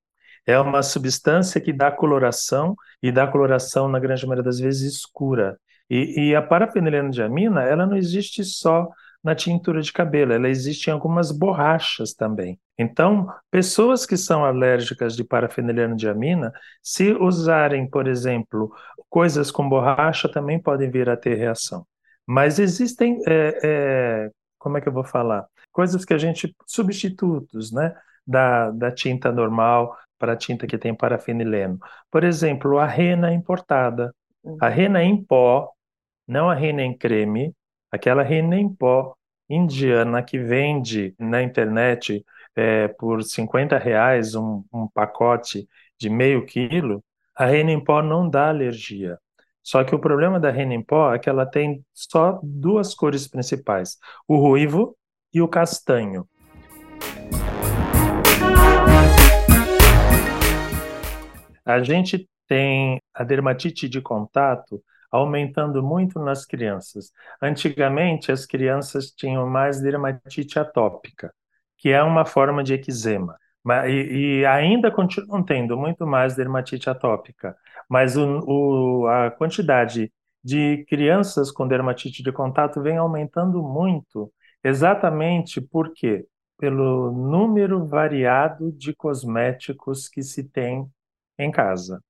É 0.46 0.60
uma 0.60 0.84
substância 0.84 1.60
que 1.60 1.74
dá 1.74 1.92
coloração 1.92 2.76
e 3.02 3.12
dá 3.12 3.26
coloração, 3.28 3.88
na 3.88 4.00
grande 4.00 4.24
maioria 4.28 4.44
das 4.44 4.60
vezes, 4.60 4.94
escura. 4.98 5.58
E, 5.90 6.30
e 6.30 6.36
a 6.36 6.44
parafinileno-diamina, 6.44 7.64
ela 7.64 7.88
não 7.88 7.98
existe 7.98 8.44
só 8.44 8.88
na 9.24 9.34
tintura 9.34 9.82
de 9.82 9.92
cabelo, 9.92 10.32
ela 10.32 10.48
existe 10.48 10.90
em 10.90 10.94
algumas 10.94 11.32
borrachas 11.32 12.14
também. 12.14 12.60
Então, 12.78 13.28
pessoas 13.50 14.06
que 14.06 14.16
são 14.16 14.46
alérgicas 14.46 15.16
de 15.16 15.24
parafinileno-diamina, 15.24 16.54
se 16.84 17.14
usarem, 17.14 17.90
por 17.90 18.08
exemplo, 18.08 18.72
coisas 19.10 19.50
com 19.50 19.68
borracha, 19.68 20.30
também 20.30 20.62
podem 20.62 20.92
vir 20.92 21.10
a 21.10 21.18
ter 21.18 21.34
reação. 21.34 21.84
Mas 22.28 22.60
existem, 22.60 23.20
é, 23.28 23.60
é, 23.64 24.30
como 24.60 24.78
é 24.78 24.82
que 24.82 24.88
eu 24.88 24.94
vou 24.94 25.04
falar? 25.04 25.48
Coisas 25.72 26.06
que 26.06 26.14
a 26.14 26.18
gente, 26.18 26.56
substitutos, 26.66 27.72
né? 27.72 27.96
Da, 28.26 28.70
da 28.72 28.92
tinta 28.92 29.32
normal 29.32 29.98
para 30.20 30.34
a 30.34 30.36
tinta 30.36 30.68
que 30.68 30.78
tem 30.78 30.94
parafinileno. 30.94 31.80
Por 32.12 32.24
exemplo, 32.24 32.78
a 32.78 32.86
rena 32.86 33.34
importada. 33.34 34.14
A 34.62 34.68
uhum. 34.68 34.72
rena 34.72 35.04
em 35.04 35.24
pó, 35.24 35.72
não 36.28 36.50
a 36.50 36.54
rena 36.54 36.84
em 36.84 36.96
creme, 36.96 37.56
aquela 37.92 38.22
rena 38.22 38.56
em 38.58 38.70
pó 38.74 39.16
indiana 39.50 40.22
que 40.22 40.38
vende 40.38 41.16
na 41.18 41.42
internet 41.42 42.24
é, 42.56 42.88
por 42.88 43.24
50 43.24 43.78
reais 43.78 44.36
um, 44.36 44.64
um 44.72 44.88
pacote 44.88 45.68
de 45.98 46.10
meio 46.10 46.46
quilo, 46.46 47.04
a 47.36 47.46
rena 47.46 47.72
em 47.72 47.84
pó 47.84 48.02
não 48.02 48.30
dá 48.30 48.50
alergia. 48.50 49.18
Só 49.64 49.84
que 49.84 49.94
o 49.94 50.00
problema 50.00 50.40
da 50.40 50.52
rena 50.52 50.74
em 50.74 50.84
pó 50.84 51.14
é 51.14 51.20
que 51.20 51.30
ela 51.30 51.46
tem 51.46 51.84
só 51.94 52.40
duas 52.44 52.94
cores 52.94 53.28
principais, 53.28 53.98
o 54.28 54.38
ruivo 54.38 54.96
e 55.34 55.42
o 55.42 55.48
castanho. 55.48 56.28
A 61.66 61.84
gente 61.84 62.28
tem 62.48 63.00
a 63.14 63.24
dermatite 63.24 63.88
de 63.88 64.02
contato 64.02 64.82
aumentando 65.12 65.84
muito 65.84 66.20
nas 66.20 66.46
crianças. 66.46 67.12
Antigamente, 67.42 68.32
as 68.32 68.46
crianças 68.46 69.12
tinham 69.12 69.48
mais 69.48 69.82
dermatite 69.82 70.60
atópica, 70.60 71.34
que 71.78 71.90
é 71.90 72.02
uma 72.04 72.26
forma 72.26 72.64
de 72.64 72.74
eczema. 72.74 73.38
E, 73.88 74.46
ainda 74.46 74.90
continuam 74.90 75.44
tendo 75.44 75.78
muito 75.78 76.08
mais 76.08 76.36
dermatite 76.36 76.90
atópica, 76.90 77.56
mas 77.90 78.16
o, 78.18 78.40
o, 78.48 79.08
a 79.08 79.30
quantidade 79.32 80.12
de 80.44 80.86
crianças 80.88 81.52
com 81.52 81.68
dermatite 81.68 82.24
de 82.24 82.32
contato 82.32 82.82
vem 82.82 82.98
aumentando 82.98 83.62
muito, 83.62 84.32
exatamente 84.64 85.62
por 85.62 85.94
quê? 85.94 86.26
Pelo 86.58 87.12
número 87.12 87.86
variado 87.86 88.72
de 88.72 88.94
cosméticos 88.94 90.08
que 90.10 90.22
se 90.22 90.44
tem 90.44 90.90
em 91.38 91.52
casa. 91.52 92.04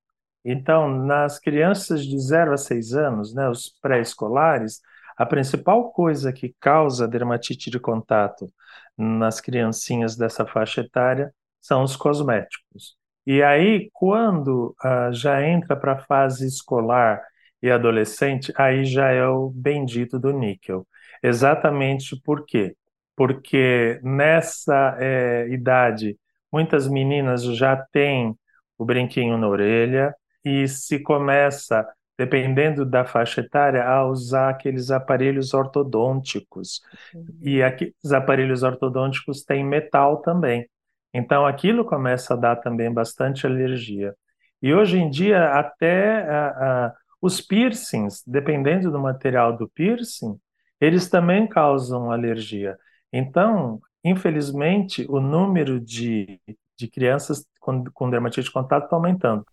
Então, 0.44 0.90
nas 0.90 1.40
crianças 1.40 2.06
de 2.06 2.18
0 2.18 2.54
a 2.54 2.58
6 2.58 2.94
anos, 2.94 3.34
né, 3.34 3.50
os 3.50 3.70
pré-escolares, 3.82 4.82
a 5.18 5.26
principal 5.26 5.92
coisa 5.92 6.32
que 6.32 6.56
causa 6.60 7.08
dermatite 7.08 7.70
de 7.70 7.80
contato 7.80 8.52
nas 8.98 9.42
criancinhas 9.42 10.16
dessa 10.16 10.46
faixa 10.46 10.82
etária 10.82 11.34
são 11.60 11.84
os 11.84 11.96
cosméticos. 11.96 12.98
E 13.26 13.44
aí, 13.44 13.90
quando 13.94 14.76
ah, 14.82 15.12
já 15.12 15.46
entra 15.46 15.76
para 15.76 15.94
a 15.94 16.00
fase 16.00 16.48
escolar 16.48 17.22
e 17.62 17.70
adolescente, 17.70 18.54
aí 18.58 18.86
já 18.86 19.10
é 19.12 19.28
o 19.28 19.50
bendito 19.50 20.18
do 20.18 20.32
níquel. 20.32 20.88
Exatamente 21.22 22.20
por 22.22 22.46
quê? 22.46 22.76
Porque 23.16 24.00
nessa 24.04 24.98
é, 25.00 25.48
idade, 25.50 26.18
muitas 26.52 26.88
meninas 26.88 27.44
já 27.44 27.76
têm 27.76 28.38
o 28.78 28.86
brinquinho 28.86 29.38
na 29.38 29.48
orelha, 29.48 30.16
e 30.44 30.68
se 30.68 31.00
começa, 31.00 31.86
dependendo 32.18 32.86
da 32.86 33.06
faixa 33.06 33.42
etária, 33.42 33.84
a 33.84 34.06
usar 34.06 34.50
aqueles 34.50 34.92
aparelhos 34.92 35.54
ortodônticos. 35.54 36.82
Uhum. 37.14 37.26
E 37.42 37.62
aqueles 37.62 38.12
aparelhos 38.12 38.64
ortodônticos 38.64 39.44
têm 39.44 39.64
metal 39.64 40.18
também. 40.18 40.68
Então 41.14 41.46
aquilo 41.46 41.84
começa 41.86 42.34
a 42.34 42.38
dar 42.38 42.56
também 42.58 42.92
bastante 42.92 43.46
alergia. 43.46 44.16
E 44.62 44.74
hoje 44.74 44.98
em 44.98 45.10
dia, 45.10 45.54
até 45.54 46.22
a, 46.22 46.48
a, 46.48 46.94
os 47.22 47.42
piercings, 47.42 48.24
dependendo 48.26 48.92
do 48.92 49.00
material 49.00 49.56
do 49.56 49.68
piercing, 49.70 50.38
eles 50.80 51.10
também 51.10 51.48
causam 51.48 52.12
alergia. 52.12 52.78
Então, 53.12 53.80
infelizmente, 54.04 55.06
o 55.10 55.20
número 55.20 55.80
de, 55.80 56.40
de 56.78 56.88
crianças 56.88 57.46
com, 57.60 57.84
com 57.94 58.10
dermatite 58.10 58.48
de 58.48 58.52
contato 58.52 58.86
está 58.86 58.96
aumentando. 58.96 59.46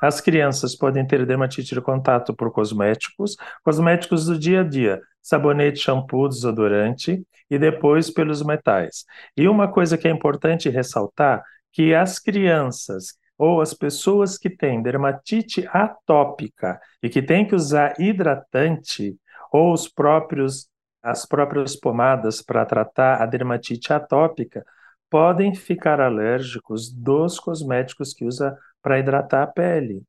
As 0.00 0.20
crianças 0.20 0.76
podem 0.76 1.06
ter 1.06 1.24
dermatite 1.24 1.74
de 1.74 1.80
contato 1.80 2.34
por 2.34 2.52
cosméticos, 2.52 3.34
cosméticos 3.64 4.26
do 4.26 4.38
dia 4.38 4.60
a 4.60 4.64
dia, 4.64 5.00
sabonete, 5.22 5.80
shampoo, 5.80 6.28
desodorante 6.28 7.26
e 7.50 7.58
depois 7.58 8.10
pelos 8.10 8.42
metais. 8.42 9.04
E 9.36 9.48
uma 9.48 9.68
coisa 9.68 9.96
que 9.96 10.06
é 10.06 10.10
importante 10.10 10.68
ressaltar, 10.68 11.42
que 11.72 11.94
as 11.94 12.18
crianças 12.18 13.18
ou 13.38 13.60
as 13.60 13.74
pessoas 13.74 14.38
que 14.38 14.50
têm 14.50 14.82
dermatite 14.82 15.66
atópica 15.72 16.80
e 17.02 17.08
que 17.08 17.22
têm 17.22 17.46
que 17.46 17.54
usar 17.54 17.94
hidratante 17.98 19.16
ou 19.52 19.72
os 19.72 19.88
próprios 19.88 20.68
as 21.02 21.24
próprias 21.24 21.76
pomadas 21.76 22.42
para 22.42 22.66
tratar 22.66 23.22
a 23.22 23.26
dermatite 23.26 23.92
atópica 23.92 24.64
podem 25.08 25.54
ficar 25.54 26.00
alérgicos 26.00 26.92
dos 26.92 27.38
cosméticos 27.38 28.12
que 28.12 28.24
usa 28.24 28.58
para 28.82 28.98
hidratar 28.98 29.44
a 29.44 29.46
pele. 29.46 30.02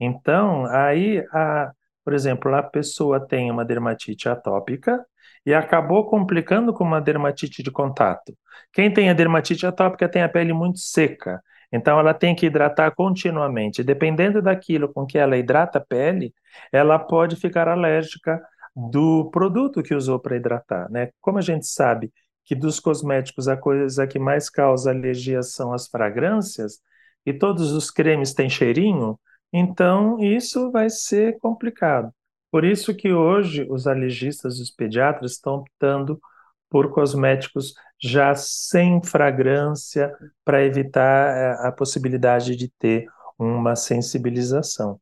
Então, 0.00 0.64
aí, 0.64 1.22
a, 1.30 1.72
por 2.02 2.14
exemplo, 2.14 2.54
a 2.54 2.62
pessoa 2.62 3.20
tem 3.20 3.50
uma 3.50 3.66
dermatite 3.66 4.30
atópica 4.30 5.04
e 5.44 5.52
acabou 5.52 6.06
complicando 6.08 6.72
com 6.72 6.84
uma 6.84 7.00
dermatite 7.00 7.62
de 7.62 7.70
contato. 7.70 8.34
Quem 8.72 8.92
tem 8.92 9.10
a 9.10 9.14
dermatite 9.14 9.66
atópica 9.66 10.08
tem 10.08 10.22
a 10.22 10.28
pele 10.28 10.54
muito 10.54 10.78
seca, 10.78 11.42
então 11.70 11.98
ela 11.98 12.14
tem 12.14 12.34
que 12.34 12.46
hidratar 12.46 12.94
continuamente. 12.94 13.82
Dependendo 13.84 14.40
daquilo 14.40 14.92
com 14.92 15.06
que 15.06 15.18
ela 15.18 15.36
hidrata 15.36 15.78
a 15.78 15.84
pele, 15.84 16.34
ela 16.72 16.98
pode 16.98 17.36
ficar 17.36 17.68
alérgica 17.68 18.40
do 18.74 19.30
produto 19.30 19.82
que 19.82 19.94
usou 19.94 20.18
para 20.18 20.36
hidratar, 20.36 20.90
né? 20.90 21.10
Como 21.20 21.38
a 21.38 21.42
gente 21.42 21.66
sabe 21.66 22.12
que 22.44 22.54
dos 22.54 22.80
cosméticos 22.80 23.48
a 23.48 23.56
coisa 23.56 24.06
que 24.06 24.18
mais 24.18 24.48
causa 24.50 24.90
alergia 24.90 25.42
são 25.42 25.72
as 25.72 25.88
fragrâncias, 25.88 26.80
e 27.24 27.32
todos 27.32 27.72
os 27.72 27.90
cremes 27.90 28.32
têm 28.32 28.48
cheirinho, 28.48 29.18
então 29.52 30.18
isso 30.20 30.70
vai 30.70 30.88
ser 30.88 31.38
complicado. 31.38 32.12
Por 32.50 32.64
isso 32.64 32.94
que 32.94 33.12
hoje 33.12 33.66
os 33.68 33.86
alergistas 33.86 34.58
e 34.58 34.62
os 34.62 34.70
pediatras 34.70 35.32
estão 35.32 35.56
optando 35.56 36.20
por 36.68 36.90
cosméticos 36.90 37.74
já 38.02 38.34
sem 38.34 39.02
fragrância 39.02 40.12
para 40.44 40.64
evitar 40.64 41.36
eh, 41.36 41.68
a 41.68 41.72
possibilidade 41.72 42.56
de 42.56 42.68
ter 42.68 43.06
uma 43.38 43.76
sensibilização. 43.76 45.00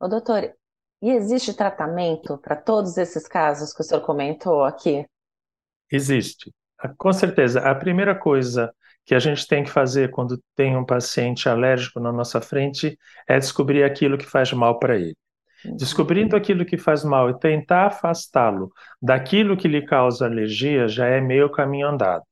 Ô, 0.00 0.08
doutor, 0.08 0.52
e 1.06 1.10
existe 1.10 1.54
tratamento 1.54 2.36
para 2.38 2.56
todos 2.56 2.98
esses 2.98 3.28
casos 3.28 3.72
que 3.72 3.80
o 3.80 3.84
senhor 3.84 4.00
comentou 4.00 4.64
aqui? 4.64 5.06
Existe. 5.88 6.52
Com 6.98 7.12
certeza. 7.12 7.60
A 7.60 7.76
primeira 7.76 8.12
coisa 8.12 8.74
que 9.04 9.14
a 9.14 9.20
gente 9.20 9.46
tem 9.46 9.62
que 9.62 9.70
fazer 9.70 10.10
quando 10.10 10.42
tem 10.56 10.76
um 10.76 10.84
paciente 10.84 11.48
alérgico 11.48 12.00
na 12.00 12.12
nossa 12.12 12.40
frente 12.40 12.98
é 13.28 13.38
descobrir 13.38 13.84
aquilo 13.84 14.18
que 14.18 14.26
faz 14.26 14.52
mal 14.52 14.80
para 14.80 14.96
ele. 14.96 15.16
Uhum. 15.64 15.76
Descobrindo 15.76 16.34
aquilo 16.34 16.66
que 16.66 16.76
faz 16.76 17.04
mal 17.04 17.30
e 17.30 17.38
tentar 17.38 17.86
afastá-lo 17.86 18.72
daquilo 19.00 19.56
que 19.56 19.68
lhe 19.68 19.82
causa 19.82 20.26
alergia 20.26 20.88
já 20.88 21.06
é 21.06 21.20
meio 21.20 21.48
caminho 21.52 21.86
andado. 21.86 22.24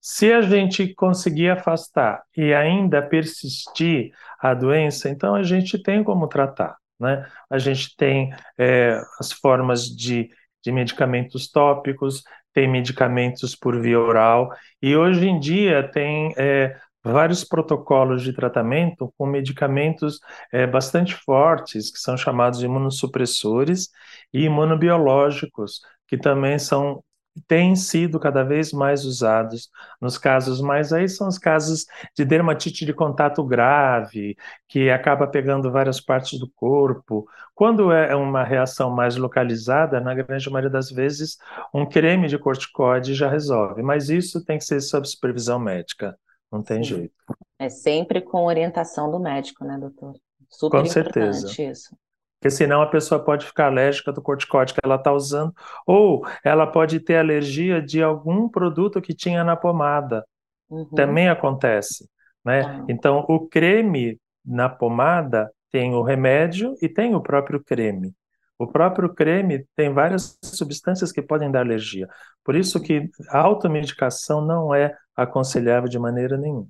Se 0.00 0.32
a 0.32 0.42
gente 0.42 0.92
conseguir 0.92 1.50
afastar 1.50 2.24
e 2.36 2.52
ainda 2.52 3.00
persistir 3.00 4.10
a 4.40 4.54
doença, 4.54 5.08
então 5.08 5.36
a 5.36 5.44
gente 5.44 5.80
tem 5.80 6.02
como 6.02 6.26
tratar. 6.26 6.81
Né? 6.98 7.26
A 7.50 7.58
gente 7.58 7.96
tem 7.96 8.32
é, 8.58 9.00
as 9.18 9.32
formas 9.32 9.84
de, 9.86 10.30
de 10.62 10.72
medicamentos 10.72 11.50
tópicos, 11.50 12.22
tem 12.52 12.68
medicamentos 12.70 13.56
por 13.56 13.80
via 13.80 13.98
oral, 13.98 14.50
e 14.80 14.94
hoje 14.96 15.26
em 15.26 15.40
dia 15.40 15.90
tem 15.90 16.34
é, 16.36 16.76
vários 17.02 17.44
protocolos 17.44 18.22
de 18.22 18.32
tratamento 18.32 19.12
com 19.16 19.26
medicamentos 19.26 20.20
é, 20.52 20.66
bastante 20.66 21.14
fortes, 21.14 21.90
que 21.90 21.98
são 21.98 22.16
chamados 22.16 22.60
de 22.60 22.66
imunossupressores, 22.66 23.88
e 24.32 24.44
imunobiológicos, 24.44 25.80
que 26.06 26.16
também 26.16 26.58
são 26.58 27.02
têm 27.46 27.74
sido 27.74 28.20
cada 28.20 28.42
vez 28.42 28.72
mais 28.72 29.04
usados 29.04 29.70
nos 30.00 30.18
casos 30.18 30.60
mais 30.60 30.92
aí 30.92 31.08
são 31.08 31.28
os 31.28 31.38
casos 31.38 31.86
de 32.16 32.24
dermatite 32.24 32.84
de 32.84 32.92
contato 32.92 33.42
grave, 33.44 34.36
que 34.68 34.90
acaba 34.90 35.26
pegando 35.26 35.70
várias 35.70 36.00
partes 36.00 36.38
do 36.38 36.50
corpo. 36.54 37.26
Quando 37.54 37.92
é 37.92 38.14
uma 38.14 38.44
reação 38.44 38.90
mais 38.90 39.16
localizada, 39.16 40.00
na 40.00 40.14
grande 40.14 40.50
maioria 40.50 40.70
das 40.70 40.90
vezes, 40.90 41.38
um 41.72 41.86
creme 41.86 42.28
de 42.28 42.38
corticoide 42.38 43.14
já 43.14 43.28
resolve, 43.28 43.82
mas 43.82 44.08
isso 44.08 44.44
tem 44.44 44.58
que 44.58 44.64
ser 44.64 44.80
sob 44.80 45.06
supervisão 45.06 45.58
médica, 45.58 46.16
não 46.50 46.62
tem 46.62 46.82
Sim. 46.82 46.96
jeito. 46.96 47.14
É 47.58 47.68
sempre 47.68 48.20
com 48.20 48.44
orientação 48.44 49.10
do 49.10 49.18
médico, 49.18 49.64
né, 49.64 49.78
doutor? 49.78 50.14
Super 50.50 50.80
com 50.80 50.86
certeza. 50.86 51.46
isso. 51.62 51.96
Porque 52.42 52.50
senão 52.50 52.82
a 52.82 52.88
pessoa 52.88 53.22
pode 53.22 53.46
ficar 53.46 53.66
alérgica 53.66 54.12
do 54.12 54.20
corticóide 54.20 54.74
que 54.74 54.80
ela 54.82 54.96
está 54.96 55.12
usando, 55.12 55.54
ou 55.86 56.26
ela 56.44 56.66
pode 56.66 56.98
ter 56.98 57.14
alergia 57.14 57.80
de 57.80 58.02
algum 58.02 58.48
produto 58.48 59.00
que 59.00 59.14
tinha 59.14 59.44
na 59.44 59.54
pomada. 59.54 60.26
Uhum. 60.68 60.86
Também 60.86 61.28
acontece. 61.28 62.10
Né? 62.44 62.62
Ah. 62.62 62.84
Então, 62.88 63.24
o 63.28 63.46
creme 63.46 64.18
na 64.44 64.68
pomada 64.68 65.52
tem 65.70 65.94
o 65.94 66.02
remédio 66.02 66.74
e 66.82 66.88
tem 66.88 67.14
o 67.14 67.20
próprio 67.20 67.62
creme. 67.62 68.12
O 68.58 68.66
próprio 68.66 69.14
creme 69.14 69.64
tem 69.76 69.94
várias 69.94 70.36
substâncias 70.42 71.12
que 71.12 71.22
podem 71.22 71.48
dar 71.48 71.60
alergia. 71.60 72.08
Por 72.42 72.56
isso 72.56 72.80
que 72.80 73.08
a 73.28 73.38
automedicação 73.38 74.44
não 74.44 74.74
é 74.74 74.92
aconselhável 75.14 75.88
de 75.88 75.96
maneira 75.96 76.36
nenhuma. 76.36 76.66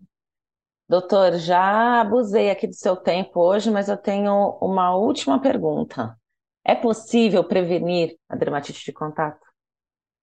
Doutor, 0.88 1.38
já 1.38 2.00
abusei 2.00 2.50
aqui 2.50 2.66
do 2.66 2.74
seu 2.74 2.96
tempo 2.96 3.40
hoje, 3.40 3.70
mas 3.70 3.88
eu 3.88 3.96
tenho 3.96 4.58
uma 4.60 4.94
última 4.94 5.40
pergunta. 5.40 6.16
É 6.64 6.74
possível 6.74 7.42
prevenir 7.42 8.16
a 8.28 8.36
dermatite 8.36 8.84
de 8.84 8.92
contato? 8.92 9.40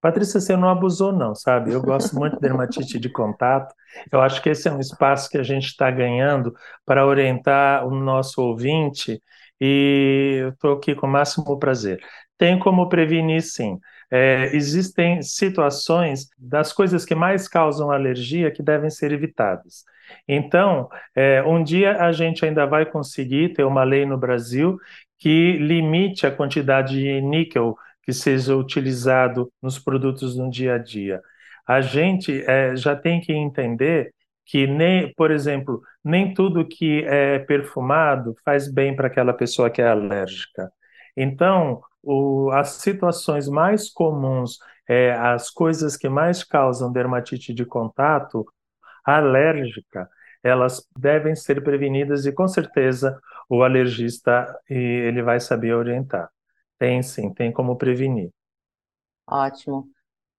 Patrícia, 0.02 0.40
você 0.40 0.56
não 0.56 0.70
abusou, 0.70 1.12
não, 1.12 1.36
sabe? 1.36 1.74
Eu 1.74 1.82
gosto 1.82 2.16
muito 2.16 2.36
de 2.36 2.42
dermatite 2.42 2.98
de 2.98 3.10
contato. 3.10 3.74
Eu 4.10 4.22
acho 4.22 4.42
que 4.42 4.50
esse 4.50 4.68
é 4.68 4.72
um 4.72 4.80
espaço 4.80 5.30
que 5.30 5.38
a 5.38 5.44
gente 5.44 5.66
está 5.66 5.92
ganhando 5.92 6.54
para 6.86 7.06
orientar 7.06 7.86
o 7.86 7.92
nosso 7.92 8.42
ouvinte 8.42 9.22
e 9.60 10.38
eu 10.42 10.50
estou 10.50 10.74
aqui 10.74 10.96
com 10.96 11.06
o 11.06 11.10
máximo 11.10 11.60
prazer. 11.60 12.00
Tem 12.38 12.58
como 12.58 12.88
prevenir, 12.88 13.42
sim. 13.42 13.78
É, 14.10 14.56
existem 14.56 15.22
situações 15.22 16.30
das 16.38 16.72
coisas 16.72 17.04
que 17.04 17.14
mais 17.14 17.50
causam 17.50 17.92
alergia 17.92 18.52
que 18.52 18.64
devem 18.64 18.90
ser 18.90 19.12
evitadas. 19.12 19.84
Então, 20.28 20.90
é, 21.16 21.42
um 21.44 21.64
dia 21.64 22.02
a 22.02 22.12
gente 22.12 22.46
ainda 22.46 22.66
vai 22.66 22.86
conseguir 22.86 23.54
ter 23.54 23.64
uma 23.64 23.84
lei 23.84 24.06
no 24.06 24.18
Brasil 24.18 24.78
que 25.18 25.58
limite 25.58 26.26
a 26.26 26.32
quantidade 26.32 26.98
de 27.00 27.22
níquel 27.22 27.76
que 28.04 28.14
seja 28.14 28.56
utilizado 28.56 29.52
nos 29.62 29.78
produtos 29.78 30.38
no 30.38 30.50
dia 30.50 30.76
a 30.76 30.78
dia. 30.78 31.22
A 31.68 31.82
gente 31.82 32.44
é, 32.48 32.76
já 32.76 32.96
tem 32.96 33.22
que 33.22 33.32
entender 33.34 34.12
que 34.46 34.66
nem, 34.66 35.14
por 35.14 35.30
exemplo, 35.30 35.82
nem 36.04 36.34
tudo 36.34 36.68
que 36.68 37.04
é 37.06 37.38
perfumado 37.40 38.36
faz 38.44 38.72
bem 38.72 38.96
para 38.96 39.08
aquela 39.08 39.34
pessoa 39.34 39.70
que 39.70 39.82
é 39.82 39.88
alérgica. 39.88 40.72
Então, 41.16 41.82
o, 42.02 42.50
as 42.52 42.70
situações 42.82 43.48
mais 43.48 43.90
comuns, 43.92 44.58
é, 44.88 45.12
as 45.14 45.52
coisas 45.52 45.96
que 45.96 46.10
mais 46.10 46.44
causam 46.44 46.92
dermatite 46.92 47.54
de 47.54 47.66
contato 47.66 48.46
alérgica, 49.04 50.10
elas 50.44 50.88
devem 50.98 51.36
ser 51.36 51.64
prevenidas 51.64 52.26
e 52.26 52.32
com 52.32 52.48
certeza 52.48 53.20
o 53.50 53.64
alergista 53.64 54.58
ele 54.70 55.22
vai 55.22 55.40
saber 55.40 55.74
orientar. 55.74 56.30
Tem 56.78 57.04
sim, 57.04 57.34
tem 57.34 57.52
como 57.52 57.78
prevenir. 57.78 58.32
Ótimo. 59.28 59.88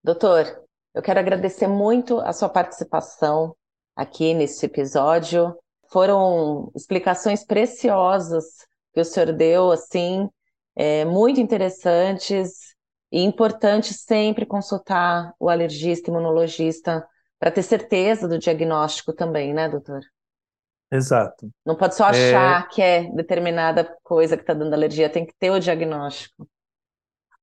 Doutor, 0.03 0.45
eu 0.93 1.01
quero 1.01 1.19
agradecer 1.19 1.67
muito 1.67 2.19
a 2.19 2.33
sua 2.33 2.49
participação 2.49 3.55
aqui 3.95 4.33
nesse 4.33 4.65
episódio. 4.65 5.55
Foram 5.91 6.71
explicações 6.75 7.45
preciosas 7.45 8.45
que 8.93 8.99
o 8.99 9.05
senhor 9.05 9.31
deu, 9.33 9.71
assim, 9.71 10.27
é, 10.75 11.05
muito 11.05 11.39
interessantes 11.39 12.75
e 13.11 13.21
importante 13.21 13.93
sempre 13.93 14.45
consultar 14.45 15.33
o 15.39 15.49
alergista, 15.49 16.09
imunologista, 16.09 17.05
para 17.41 17.49
ter 17.49 17.63
certeza 17.63 18.27
do 18.27 18.37
diagnóstico 18.37 19.11
também, 19.11 19.51
né, 19.51 19.67
doutor? 19.67 20.01
Exato. 20.91 21.49
Não 21.65 21.75
pode 21.75 21.95
só 21.95 22.05
achar 22.05 22.65
é... 22.65 22.67
que 22.69 22.81
é 22.81 23.11
determinada 23.15 23.97
coisa 24.03 24.37
que 24.37 24.43
está 24.43 24.53
dando 24.53 24.75
alergia, 24.75 25.09
tem 25.09 25.25
que 25.25 25.33
ter 25.39 25.49
o 25.49 25.59
diagnóstico. 25.59 26.47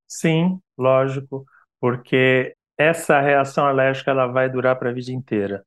Sim, 0.07 0.57
lógico, 0.77 1.45
porque 1.81 2.55
essa 2.77 3.19
reação 3.19 3.65
alérgica 3.65 4.11
ela 4.11 4.27
vai 4.27 4.49
durar 4.49 4.79
para 4.79 4.89
a 4.89 4.93
vida 4.93 5.11
inteira. 5.11 5.65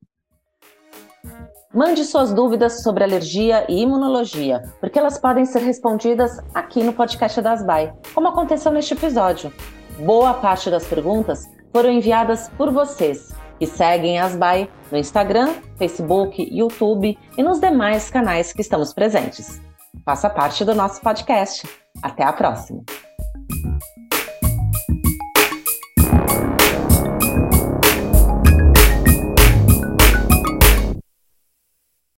Mande 1.71 2.03
suas 2.03 2.33
dúvidas 2.33 2.81
sobre 2.81 3.03
alergia 3.03 3.65
e 3.69 3.81
imunologia, 3.81 4.63
porque 4.79 4.97
elas 4.97 5.19
podem 5.19 5.45
ser 5.45 5.59
respondidas 5.59 6.39
aqui 6.55 6.83
no 6.83 6.93
podcast 6.93 7.39
da 7.39 7.51
Asbai, 7.51 7.93
como 8.15 8.27
aconteceu 8.29 8.71
neste 8.71 8.95
episódio. 8.95 9.53
Boa 9.99 10.33
parte 10.33 10.71
das 10.71 10.87
perguntas 10.87 11.47
foram 11.71 11.91
enviadas 11.91 12.49
por 12.49 12.71
vocês, 12.71 13.31
que 13.63 13.67
seguem 13.67 14.19
Asbai 14.19 14.69
no 14.91 14.97
Instagram, 14.97 15.53
Facebook, 15.77 16.49
YouTube 16.51 17.17
e 17.37 17.41
nos 17.43 17.61
demais 17.61 18.09
canais 18.09 18.51
que 18.51 18.59
estamos 18.59 18.93
presentes. 18.93 19.61
Faça 20.03 20.29
parte 20.29 20.65
do 20.65 20.75
nosso 20.75 20.99
podcast. 20.99 21.65
Até 22.01 22.23
a 22.23 22.33
próxima! 22.33 22.83